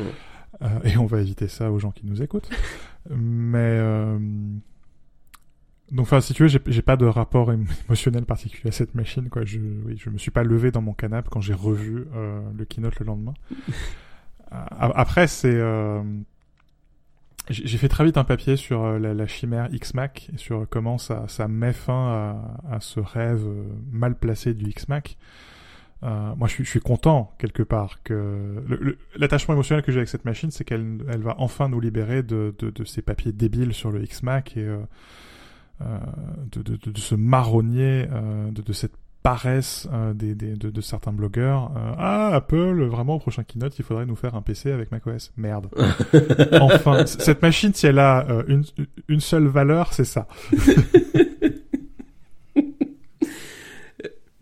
[0.63, 2.51] Euh, et on va éviter ça aux gens qui nous écoutent.
[3.11, 4.19] Mais euh,
[5.91, 9.29] donc, enfin, si tu veux, j'ai pas de rapport émo- émotionnel particulier à cette machine.
[9.29, 9.45] Quoi.
[9.45, 12.65] Je, oui, je me suis pas levé dans mon canapé quand j'ai revu euh, le
[12.65, 13.35] keynote le lendemain.
[14.55, 14.57] Euh,
[14.95, 16.03] Après, c'est euh,
[17.51, 20.99] j'ai fait très vite un papier sur euh, la, la chimère X-Mac et sur comment
[20.99, 22.39] ça, ça met fin
[22.69, 25.17] à, à ce rêve euh, mal placé du X-Mac.
[26.05, 28.65] Euh, moi, je suis, je suis content quelque part que
[29.17, 32.55] l'attachement émotionnel que j'ai avec cette machine, c'est qu'elle elle va enfin nous libérer de,
[32.59, 34.79] de, de ces papiers débiles sur le X-Mac et euh,
[35.83, 35.99] euh,
[36.51, 38.07] de, de, ce marronnier,
[38.51, 41.73] de cette paresse euh, des, des, de, de certains blogueurs.
[41.77, 45.33] Euh, ah, Apple, vraiment au prochain keynote, il faudrait nous faire un PC avec macOS.
[45.37, 45.69] Merde.
[46.61, 48.65] enfin, cette machine, si elle a euh, une,
[49.09, 50.27] une seule valeur, c'est ça.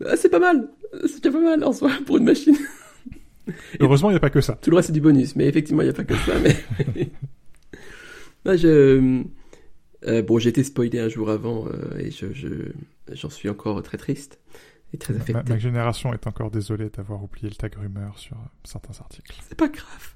[0.03, 0.67] Ah, c'est pas mal,
[1.05, 2.57] c'est déjà pas mal en soi pour une machine.
[3.79, 4.57] Heureusement, il n'y a pas que ça.
[4.61, 6.33] Tout le reste c'est du bonus, mais effectivement il n'y a pas que ça.
[6.43, 6.57] Mais...
[8.57, 9.23] Je...
[10.07, 12.47] euh, bon, j'ai été spoilé un jour avant euh, et je, je,
[13.11, 14.39] j'en suis encore très triste
[14.93, 15.49] et très Ma, affecté.
[15.53, 19.35] ma génération est encore désolée d'avoir oublié le tag rumeur sur euh, certains articles.
[19.47, 20.15] C'est pas grave.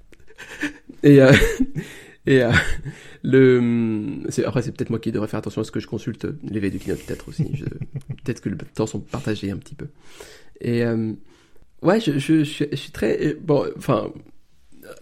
[1.03, 1.31] Et, euh,
[2.25, 2.51] et euh,
[3.23, 6.27] le, c'est, après, c'est peut-être moi qui devrais faire attention à ce que je consulte
[6.43, 7.43] les veilles du keynote, peut-être aussi.
[8.23, 9.87] Peut-être que les temps sont partagés un petit peu.
[10.59, 11.13] Et euh,
[11.83, 13.65] ouais, je, je, je, je suis très bon.
[13.77, 14.11] Enfin,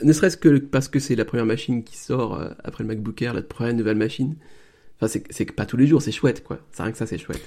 [0.03, 3.34] ne serait-ce que parce que c'est la première machine qui sort après le MacBook Air,
[3.34, 4.36] la première nouvelle machine.
[4.97, 6.59] Enfin, c'est, c'est pas tous les jours, c'est chouette, quoi.
[6.71, 7.41] C'est rien que ça, c'est chouette.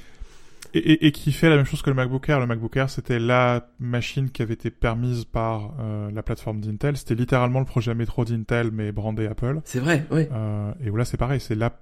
[0.76, 2.40] Et, et, et qui fait la même chose que le MacBook Air.
[2.40, 6.96] Le MacBook Air, c'était la machine qui avait été permise par euh, la plateforme d'Intel.
[6.96, 9.60] C'était littéralement le projet métro d'Intel, mais brandé Apple.
[9.64, 10.26] C'est vrai, oui.
[10.32, 11.40] Euh, et où là, c'est pareil.
[11.40, 11.78] C'est la...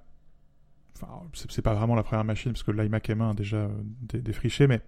[0.95, 3.67] Enfin, c'est pas vraiment la première machine, parce que l'iMac M1 a déjà euh,
[4.01, 4.79] dé- défriché, mais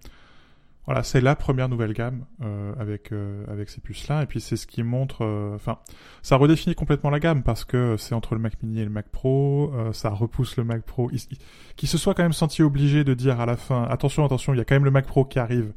[0.88, 4.56] voilà, c'est la première nouvelle gamme euh, avec euh, avec ces puces-là, et puis c'est
[4.56, 5.78] ce qui montre, euh, enfin,
[6.24, 9.10] ça redéfinit complètement la gamme parce que c'est entre le Mac Mini et le Mac
[9.10, 11.38] Pro, euh, ça repousse le Mac Pro, il- il-
[11.76, 14.58] qui se soit quand même senti obligé de dire à la fin, attention, attention, il
[14.58, 15.74] y a quand même le Mac Pro qui arrive.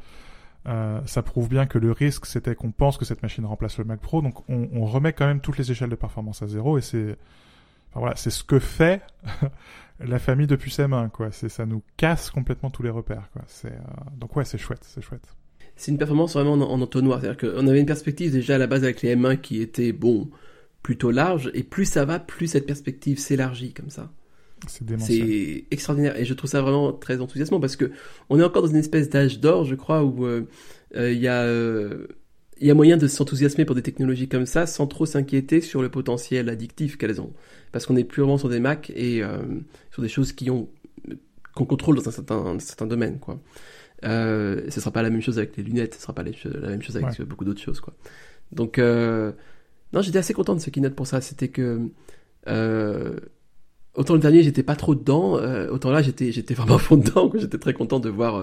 [0.69, 3.85] Euh, ça prouve bien que le risque c'était qu'on pense que cette machine remplace le
[3.85, 6.77] Mac Pro, donc on, on remet quand même toutes les échelles de performance à zéro,
[6.79, 7.17] et c'est,
[7.91, 9.03] enfin, voilà, c'est ce que fait
[10.01, 11.31] la famille de puces M1, quoi.
[11.33, 13.43] C'est ça nous casse complètement tous les repères, quoi.
[13.47, 13.81] C'est euh,
[14.17, 15.27] donc ouais, c'est chouette, c'est chouette.
[15.77, 17.21] C'est une performance vraiment en, en entonnoir.
[17.21, 20.31] C'est-à-dire qu'on avait une perspective déjà à la base avec les M1 qui était, bon,
[20.83, 24.11] plutôt large, et plus ça va, plus cette perspective s'élargit comme ça.
[24.69, 27.93] C'est extraordinaire et je trouve ça vraiment très enthousiasmant parce que
[28.29, 30.47] on est encore dans une espèce d'âge d'or, je crois, où euh,
[30.97, 32.07] euh, il y a euh,
[32.61, 35.81] il y a moyen de s'enthousiasmer pour des technologies comme ça sans trop s'inquiéter sur
[35.83, 37.33] le potentiel addictif qu'elles ont.
[37.73, 39.39] Parce qu'on n'est plus vraiment sur des Mac et euh,
[39.93, 40.69] sur des choses qui ont
[41.55, 43.41] qu'on contrôle dans un certain, un certain domaine, quoi.
[44.05, 46.31] Euh, ce sera pas la même chose avec les lunettes, ce sera pas la
[46.69, 47.25] même chose avec Ouais.
[47.25, 47.93] beaucoup d'autres choses, quoi.
[48.53, 49.33] Donc, euh,
[49.93, 51.21] non, j'étais assez content de ce keynote pour ça.
[51.21, 51.89] C'était que
[52.49, 53.17] euh,
[53.95, 56.97] autant le dernier, j'étais pas trop dedans, euh, autant là, j'étais j'étais vraiment à fond
[56.97, 57.31] dedans.
[57.35, 58.37] J'étais très content de voir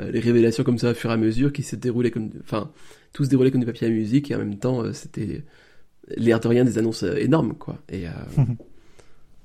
[0.00, 2.70] euh, les révélations comme ça au fur et à mesure qui se déroulaient comme, enfin,
[3.12, 5.44] tout se déroulait comme du papier à musique et en même temps, euh, c'était
[6.16, 7.78] l'air de rien des annonces euh, énormes, quoi.
[7.88, 8.12] Et euh,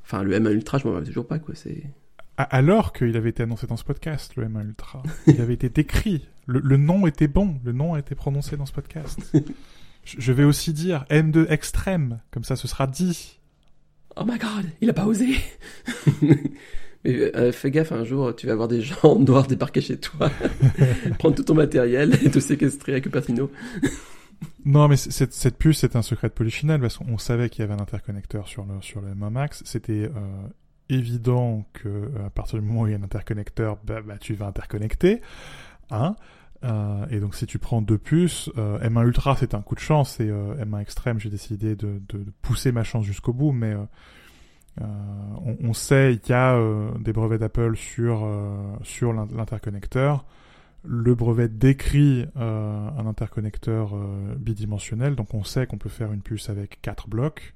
[0.03, 1.55] enfin, le M1 Ultra, je m'en rappelle toujours pas, quoi.
[1.55, 1.84] C'est
[2.38, 6.28] Alors qu'il avait été annoncé dans ce podcast, le M1 Ultra, il avait été décrit.
[6.45, 9.20] Le, le nom était bon, le nom a été prononcé dans ce podcast.
[10.05, 13.39] Je je vais aussi dire M2 extrême, comme ça ce sera dit.
[14.16, 15.36] Oh my god, il a pas osé.
[17.06, 20.30] Mais euh, fais gaffe, un jour, tu vas avoir des gens en débarquer chez toi,
[21.20, 23.49] prendre tout ton matériel et te séquestrer avec Cupertino.
[24.66, 27.64] Non, mais cette, cette puce, c'est un secret de polychinelle, parce qu'on savait qu'il y
[27.64, 29.62] avait un interconnecteur sur le, sur le M1 Max.
[29.64, 30.47] C'était euh,
[30.89, 34.18] évident que euh, à partir du moment où il y a un interconnecteur, bah, bah,
[34.20, 35.22] tu vas interconnecter.
[35.89, 36.16] Hein
[36.64, 39.82] Euh, et donc si tu prends deux puces, euh, M1 Ultra c'est un coup de
[39.82, 43.51] chance et euh, M1 Extrême j'ai décidé de, de, de pousser ma chance jusqu'au bout,
[43.51, 43.84] mais euh,
[44.82, 50.26] on, on sait il y a euh, des brevets d'Apple sur euh, sur l'in- l'interconnecteur.
[50.84, 56.21] Le brevet décrit euh, un interconnecteur euh, bidimensionnel, donc on sait qu'on peut faire une
[56.21, 57.53] puce avec quatre blocs.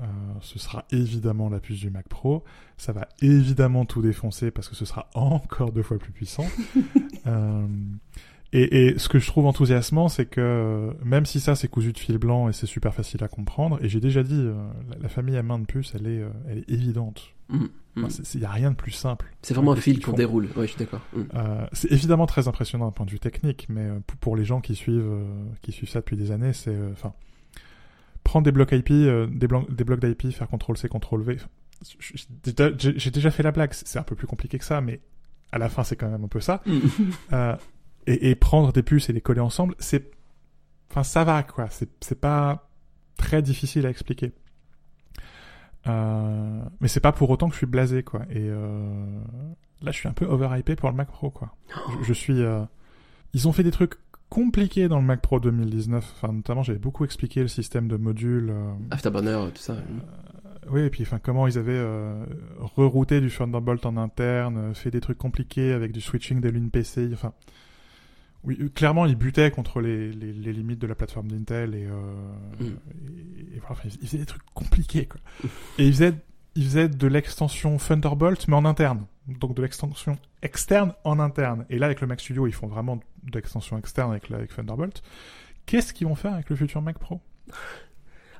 [0.00, 0.04] Euh,
[0.40, 2.44] ce sera évidemment la puce du Mac Pro.
[2.76, 6.46] Ça va évidemment tout défoncer parce que ce sera encore deux fois plus puissant.
[7.26, 7.66] Euh,
[8.52, 11.92] et, et ce que je trouve enthousiasmant, c'est que euh, même si ça c'est cousu
[11.92, 14.54] de fil blanc et c'est super facile à comprendre, et j'ai déjà dit, euh,
[14.90, 17.22] la, la famille à main de puce, elle est, euh, elle est évidente.
[17.48, 17.64] Mm,
[17.96, 18.08] mm.
[18.34, 19.32] Il n'y a rien de plus simple.
[19.42, 20.48] C'est vraiment un fil qu'on déroule.
[20.56, 21.00] Ouais, je suis d'accord.
[21.14, 21.20] Mm.
[21.34, 23.88] Euh, c'est évidemment très impressionnant d'un point de vue technique, mais
[24.20, 25.12] pour, les gens qui suivent,
[25.62, 27.12] qui suivent ça depuis des années, c'est, enfin,
[28.24, 31.36] prendre des blocs IP, des, blancs- des blocs d'IP, faire CTRL C, CTRL V.
[31.36, 31.48] enfin,
[32.00, 35.00] je- je- J'ai déjà fait la blague, c'est un peu plus compliqué que ça, mais
[35.52, 36.62] à la fin c'est quand même un peu ça.
[36.66, 36.78] Mm.
[37.32, 37.56] Euh,
[38.06, 40.10] et, et prendre des puces et les coller ensemble, c'est,
[40.90, 41.68] enfin, ça va quoi.
[41.70, 42.68] C'est c'est pas
[43.16, 44.32] très difficile à expliquer.
[45.86, 48.22] Euh, mais c'est pas pour autant que je suis blasé quoi.
[48.30, 49.20] Et euh,
[49.82, 51.54] là, je suis un peu overhypé pour le Mac Pro quoi.
[52.00, 52.42] Je, je suis.
[52.42, 52.64] euh,
[53.34, 53.94] Ils ont fait des trucs
[54.28, 56.12] compliqués dans le Mac Pro 2019.
[56.16, 58.50] Enfin, notamment, j'avais beaucoup expliqué le système de modules.
[58.50, 59.74] euh, Afterburner, tout ça.
[59.74, 60.00] mm.
[60.72, 62.24] oui, et puis enfin comment ils avaient euh,
[62.58, 66.70] rerouté du Thunderbolt en interne, euh, fait des trucs compliqués avec du switching des lignes
[66.70, 67.10] PCI.
[67.12, 67.32] Enfin,
[68.46, 71.86] oui, euh, clairement ils butaient contre les, les, les limites de la plateforme d'Intel et,
[71.86, 72.14] euh,
[72.60, 72.64] Mm.
[72.64, 75.20] et, et voilà, enfin, ils faisaient des trucs compliqués quoi.
[75.78, 76.14] et ils faisaient
[76.54, 81.66] ils faisaient de l'extension Thunderbolt mais en interne, donc de l'extension externe en interne.
[81.68, 83.02] Et là avec le Mac Studio ils font vraiment de
[83.34, 85.02] l'extension externe avec, avec Thunderbolt.
[85.66, 87.20] Qu'est-ce qu'ils vont faire avec le futur Mac Pro?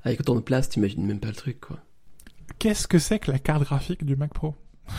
[0.05, 1.81] Avec autant de place, t'imagines même pas le truc, quoi.
[2.61, 4.55] Qu'est-ce que c'est que la carte graphique du Mac Pro?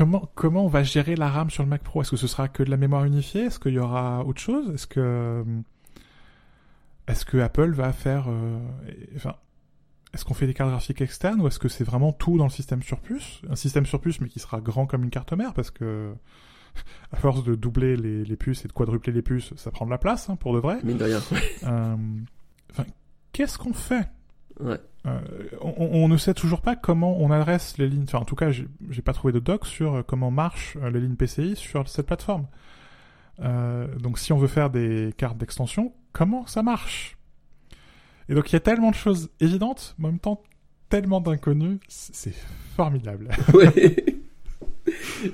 [0.00, 2.00] comment, comment on va gérer la RAM sur le Mac Pro?
[2.00, 3.42] Est-ce que ce sera que de la mémoire unifiée?
[3.42, 4.70] Est-ce qu'il y aura autre chose?
[4.72, 5.44] Est-ce que
[7.06, 8.58] est-ce que Apple va faire euh,
[9.14, 9.34] enfin
[10.14, 12.50] est-ce qu'on fait des cartes graphiques externes ou est-ce que c'est vraiment tout dans le
[12.50, 15.52] système sur puce Un système sur puce mais qui sera grand comme une carte mère
[15.52, 16.14] parce que
[17.12, 19.90] à force de doubler les, les puces et de quadrupler les puces, ça prend de
[19.90, 20.78] la place hein, pour de vrai.
[20.82, 21.20] Mine de rien.
[21.64, 21.96] Euh,
[22.70, 22.84] Enfin,
[23.32, 24.08] qu'est-ce qu'on fait?
[24.60, 24.78] Ouais.
[25.06, 25.18] Euh,
[25.62, 28.04] on, on ne sait toujours pas comment on adresse les lignes.
[28.04, 31.00] Enfin, en tout cas, j'ai pas trouvé de doc sur euh, comment marchent euh, les
[31.00, 32.46] lignes PCI sur cette plateforme.
[33.40, 37.16] Euh, donc, si on veut faire des cartes d'extension, comment ça marche?
[38.28, 40.42] Et donc, il y a tellement de choses évidentes, mais en même temps,
[40.88, 41.78] tellement d'inconnus.
[41.88, 42.34] C'est
[42.76, 43.28] formidable.
[43.54, 44.04] Ouais.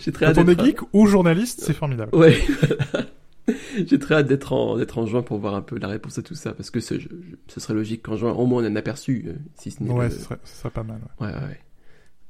[0.01, 2.11] J'ai très Quand on est geek ou journaliste, c'est formidable.
[3.87, 6.23] J'ai très hâte d'être en, d'être en juin pour voir un peu la réponse à
[6.23, 8.65] tout ça, parce que ce, je- je- ce serait logique qu'en juin, au moins on
[8.65, 11.01] ait un aperçu, euh, si ce n'est Ouais, le- ce serait, ce serait pas mal.
[11.21, 11.27] ouais.
[11.29, 11.61] Ouais, ouais, ouais.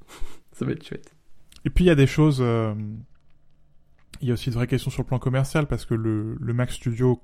[0.52, 1.14] Ça va être chouette.
[1.64, 2.74] Et puis il y a des choses, euh,
[4.20, 6.52] Il y a aussi de vraies questions sur le plan commercial parce que le, le
[6.54, 7.20] Mac Studio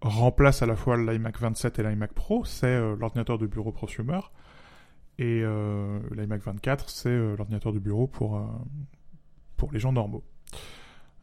[0.00, 4.20] remplace à la fois l'iMac 27 et l'iMac Pro, c'est euh, l'ordinateur de bureau prosumer.
[5.18, 8.40] Et euh, l'iMac 24, c'est l'ordinateur de bureau pour,
[9.56, 10.24] pour les gens normaux.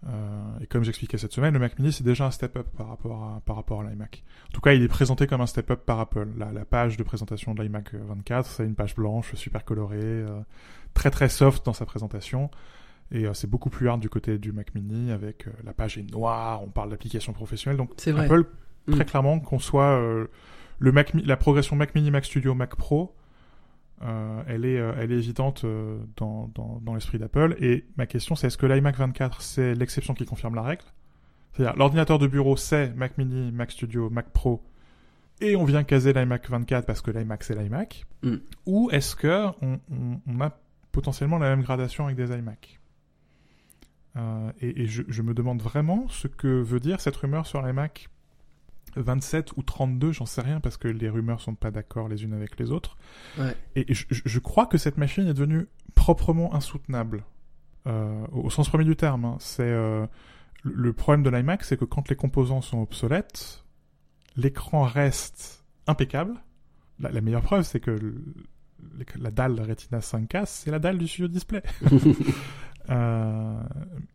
[0.06, 3.24] Euh, et comme j'expliquais cette semaine, le Mac Mini c'est déjà un step-up par rapport
[3.24, 4.24] à, par rapport à l'iMac.
[4.50, 6.28] En tout cas, il est présenté comme un step-up par Apple.
[6.38, 10.40] La, la page de présentation de l'iMac 24, c'est une page blanche, super colorée, euh,
[10.94, 12.50] très très soft dans sa présentation.
[13.12, 15.98] Et euh, c'est beaucoup plus hard du côté du Mac Mini avec euh, la page
[15.98, 17.78] est noire, on parle d'applications professionnelles.
[17.78, 17.92] Donc.
[18.24, 18.46] Apple
[18.90, 19.06] très Mm.
[19.06, 20.28] clairement qu'on soit euh,
[20.80, 23.17] le Mac, la progression Mac Mini, Mac Studio, Mac Pro,
[24.04, 27.56] euh, elle est, euh, elle est évidente euh, dans, dans, dans l'esprit d'Apple.
[27.60, 30.84] Et ma question, c'est est-ce que l'iMac 24 c'est l'exception qui confirme la règle?
[31.54, 34.62] C'est-à-dire l'ordinateur de bureau c'est Mac Mini, Mac Studio, Mac Pro,
[35.42, 38.38] et on vient caser l'iMac 24 parce que l'iMac c'est l'iMac, Mm.
[38.66, 40.52] ou est-ce que on, on, on a
[40.92, 42.80] potentiellement la même gradation avec des iMac
[44.62, 48.10] et, et je, je me demande vraiment ce que veut dire cette rumeur sur l'iMac
[48.96, 52.34] 27 ou 32, j'en sais rien parce que les rumeurs sont pas d'accord les unes
[52.34, 52.98] avec les autres.
[53.38, 53.56] Ouais.
[53.76, 57.24] Et je, je- je crois que cette machine est devenue proprement insoutenable.
[57.88, 59.26] Euh, au, sens premier du terme.
[59.26, 59.38] hein.
[59.40, 60.06] C'est euh,
[60.64, 63.64] le, problème de l'iMac, c'est que quand les composants sont obsolètes,
[64.36, 66.34] l'écran reste impeccable.
[67.00, 68.16] La, la meilleure preuve, c'est que le-
[69.20, 71.64] la dalle Retina 5K, c'est la dalle du studio display.
[72.90, 73.60] Euh,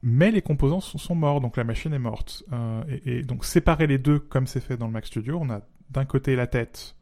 [0.03, 2.45] mais les composants sont, morts, donc la machine est morte.
[2.53, 5.61] Euh, et, donc séparer les deux, comme c'est fait dans le Mac Studio, on a
[5.91, 6.97] d'un côté la tête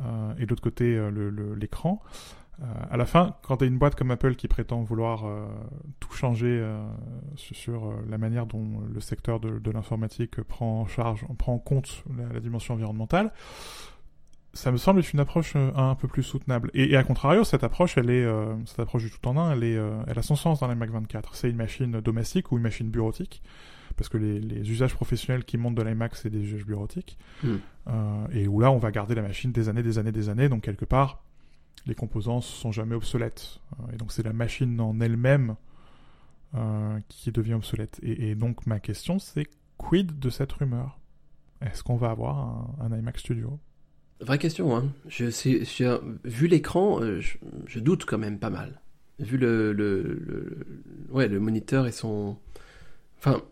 [0.00, 2.02] euh, et de l'autre côté euh, le- le- l'écran.
[2.60, 5.24] Euh, à la fin, quand tu as une boîte comme Apple qui prétend vouloir
[5.98, 6.62] tout changer
[7.36, 12.38] sur, la manière dont le secteur de, l'informatique prend en charge, prend en compte la
[12.40, 13.32] dimension environnementale,
[14.52, 16.70] ça me semble être une approche euh, un peu plus soutenable.
[16.74, 19.52] Et, et à contrario, cette approche, elle est, euh, cette approche du tout en un,
[19.52, 21.34] elle est, euh, elle a son sens dans la Mac 24.
[21.34, 23.42] C'est une machine domestique ou une machine bureautique,
[23.96, 27.56] parce que les, les usages professionnels qui montent de l'iMac, c'est des usages bureautiques, Hmm.
[27.88, 30.48] Euh, et où là, on va garder la machine des années, des années, des années.
[30.48, 31.22] Donc quelque part,
[31.86, 33.60] les composants sont jamais obsolètes.
[33.92, 35.56] Et donc c'est la machine en elle-même
[37.08, 37.98] qui devient obsolète.
[38.02, 39.46] Et, et donc ma question, c'est
[39.78, 40.98] quid de cette rumeur?
[41.62, 43.58] Est-ce qu'on va avoir un, un iMac Studio?
[44.20, 44.92] Vraie question, hein.
[45.08, 45.30] Je
[46.24, 47.20] vu l'écran, euh,
[47.66, 48.80] je, doute quand même pas mal.
[49.18, 50.66] Vu le, le, le-
[51.10, 52.36] ouais, le moniteur et son,
[53.18, 53.42] enfin,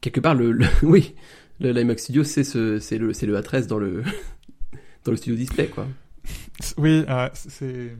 [0.00, 1.14] quelque part le, oui,
[1.60, 4.02] le l'iMac Studio c'est ce, c'est le, c'est le A13 dans le,
[5.04, 5.86] dans le studio display quoi.
[6.76, 7.96] Oui, euh, c'est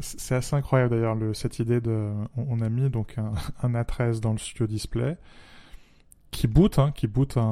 [0.00, 1.90] c'est assez incroyable d'ailleurs le- cette idée de
[2.36, 3.32] on, on a mis donc un,
[3.62, 5.16] un A13 dans le studio display
[6.30, 7.42] qui boot, hein, qui boot le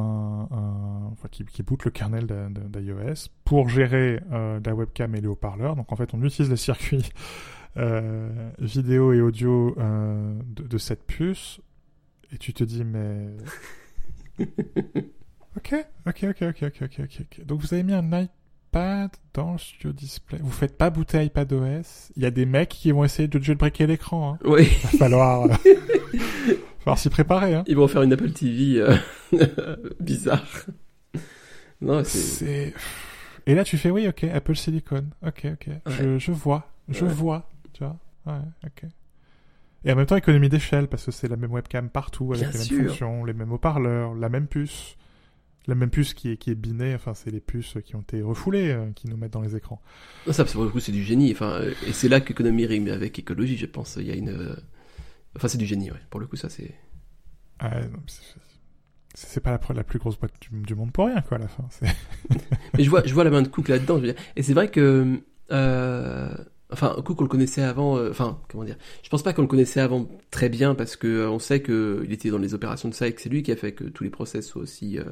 [1.91, 5.77] kernel d'iOS pour gérer euh, la webcam et les haut-parleurs.
[5.77, 7.11] Donc en fait, on utilise les circuits
[7.77, 11.61] euh, vidéo et audio euh, de, cette puce.
[12.33, 13.29] Et tu te dis mais
[15.57, 15.75] ok,
[16.07, 17.47] ok, ok, ok, ok, ok, ok.
[17.47, 20.39] Donc vous avez mis un iPad dans le studio display.
[20.43, 22.13] Vous faites pas booter iPadOS.
[22.17, 24.35] Il y a des mecs qui vont essayer de jailbreaker l'écran.
[24.35, 24.39] Hein.
[24.45, 24.69] Oui.
[24.71, 25.49] Il va falloir.
[26.89, 27.55] falloir s'y préparer.
[27.55, 27.65] Hein.
[27.67, 28.97] ils vont faire une Apple TV euh,
[30.01, 30.47] bizarre.
[31.81, 32.75] Non, c'est.
[33.47, 35.05] Et là, tu fais oui, ok, Apple Silicon.
[35.27, 35.69] Ok, ok.
[35.87, 37.13] Je, je vois, je Ouais.
[37.13, 37.49] vois.
[37.73, 37.97] Tu vois?
[38.27, 38.91] Ouais, ok.
[39.85, 42.59] Et en même temps, économie d'échelle parce que c'est la même webcam partout avec Bien
[42.59, 42.77] les sûr.
[42.79, 44.97] mêmes fonctions, les mêmes haut-parleurs, la même puce.
[45.67, 48.23] La même puce qui est, qui est binée, enfin, c'est les puces qui ont été
[48.23, 49.83] refoulées euh, qui nous mettent dans les écrans.
[50.31, 51.31] ça pour le coup c'est du génie.
[51.31, 53.97] Enfin, et c'est là qu'économie rime avec écologie, je pense.
[54.01, 54.57] Il y a une, euh,
[55.37, 56.01] enfin c'est du génie, ouais.
[56.11, 56.75] Pour le coup ça c'est.
[57.63, 58.41] Ouais, non, c'est- c'est
[59.15, 61.49] c'est pas la, la plus grosse boîte du, du monde pour rien, quoi, à la
[61.49, 61.65] fin.
[62.77, 64.01] Mais je vois, je vois la main de Cook là-dedans.
[64.37, 65.21] Et c'est vrai que,
[65.51, 66.29] euh,
[66.71, 67.97] enfin, Cook on le connaissait avant.
[67.97, 71.09] euh, Enfin, comment dire Je pense pas qu'on le connaissait avant très bien parce que
[71.09, 73.43] euh, on sait que il était dans les opérations de ça et que c'est lui
[73.43, 75.05] qui a fait que tous les process soient aussi euh,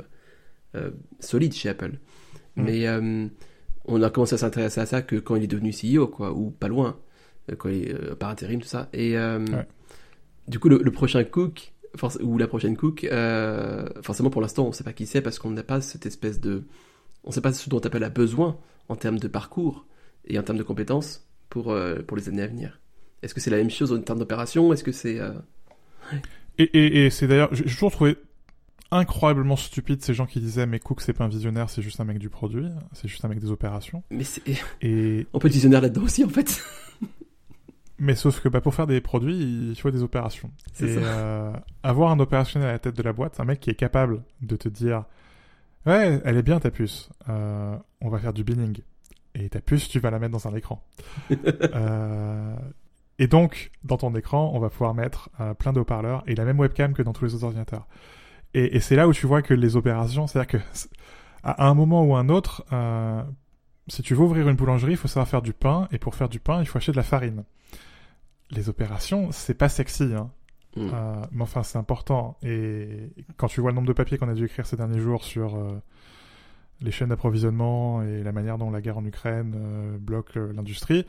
[0.77, 1.99] euh, solides chez Apple.
[2.55, 2.63] Mm.
[2.63, 3.27] Mais euh,
[3.87, 6.51] on a commencé à s'intéresser à ça que quand il est devenu CEO, quoi, ou
[6.51, 6.97] pas loin,
[7.51, 8.89] euh, quand il est euh, par intérim tout ça.
[8.93, 9.67] Et euh, Ouais.
[10.49, 11.73] Du coup, le, le prochain Cook.
[11.97, 15.39] forc- Ou la prochaine Cook, euh, forcément pour l'instant on sait pas qui c'est parce
[15.39, 16.65] qu'on n'a pas cette espèce de,
[17.25, 19.87] on sait pas ce dont Apple a besoin en termes de parcours
[20.29, 22.81] et en termes de compétences pour, euh, pour les années à venir.
[23.23, 24.73] Est-ce que c'est la même chose en termes d'opération?
[24.73, 25.19] Est-ce que c'est...
[25.21, 25.33] euh,
[26.59, 28.17] Et, et, et c'est d'ailleurs, j'ai j'ai toujours trouvé
[28.91, 32.05] incroyablement stupide ces gens qui disaient mais Cook c'est pas un visionnaire, c'est juste un
[32.05, 34.03] mec du produit, c'est juste un mec des opérations.
[34.11, 34.43] Mais c'est...
[34.83, 36.63] Et on peut être visionnaire là-dedans aussi en fait.
[37.99, 40.51] Mais sauf que bah, pour faire des produits, il faut des opérations.
[40.73, 41.01] C'est Et ça.
[41.03, 44.23] euh, avoir un opérationnel à la tête de la boîte, un mec qui est capable
[44.43, 45.05] de te dire
[45.87, 48.79] ouais, elle est bien ta puce, euh, on va faire du binning.
[49.35, 50.83] Et ta puce, tu vas la mettre dans un écran.
[51.75, 52.57] Euh,
[53.19, 56.45] Et donc, dans ton écran, on va pouvoir mettre euh, plein de haut-parleurs et la
[56.45, 57.87] même webcam que dans tous les autres ordinateurs.
[58.55, 60.67] Et, et c'est là où tu vois que les opérations, c'est-à-dire que
[61.43, 63.23] à un moment ou un autre, euh,
[63.89, 66.29] si tu veux ouvrir une boulangerie, il faut savoir faire du pain, et pour faire
[66.29, 67.45] du pain, il faut acheter de la farine.
[68.51, 70.31] Les opérations, c'est pas sexy, hein.
[70.77, 70.91] Mm.
[70.93, 72.37] Euh, mais enfin, c'est important.
[72.43, 75.25] Et quand tu vois le nombre de papiers qu'on a dû écrire ces derniers jours
[75.25, 75.81] sur euh,
[76.83, 81.07] les chaînes d'approvisionnement et la manière dont la guerre en Ukraine euh, bloque l'industrie,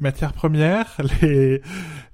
[0.00, 1.62] matières premières, les,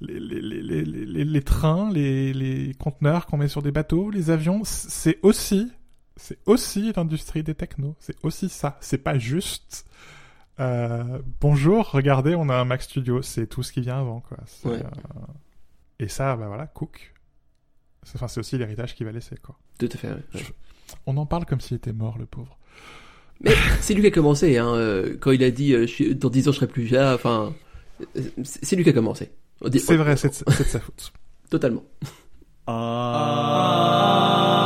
[0.01, 4.11] les, les, les, les, les- les trains, les, les conteneurs qu'on met sur des bateaux,
[4.11, 5.73] les avions, c'est aussi,
[6.17, 7.95] c'est aussi l'industrie des technos.
[8.01, 8.77] C'est aussi ça.
[8.81, 9.87] C'est pas juste.
[10.61, 13.21] euh, bonjour, regardez, on a un Mac Studio.
[13.23, 14.39] C'est tout ce qui vient avant, quoi.
[14.65, 14.83] Ouais.
[14.83, 15.21] euh,
[15.99, 17.13] Et ça, bah voilà, Cook.
[18.03, 19.57] C'est- Enfin, c'est aussi l'héritage qu'il va laisser, quoi.
[19.79, 20.09] Tout à fait.
[20.11, 20.23] ouais.
[21.07, 22.59] On en parle comme s'il était mort, le pauvre.
[23.41, 26.15] Mais c'est lui qui a commencé, hein, euh, quand il a dit euh, je suis-
[26.15, 27.53] dans 10 ans je serai plus là, enfin,
[28.45, 29.31] c'est lui qui a commencé.
[29.67, 31.13] Dit- C'est vrai, c'est de, c'est de sa faute.
[31.51, 31.83] Totalement.
[32.67, 34.63] Ah.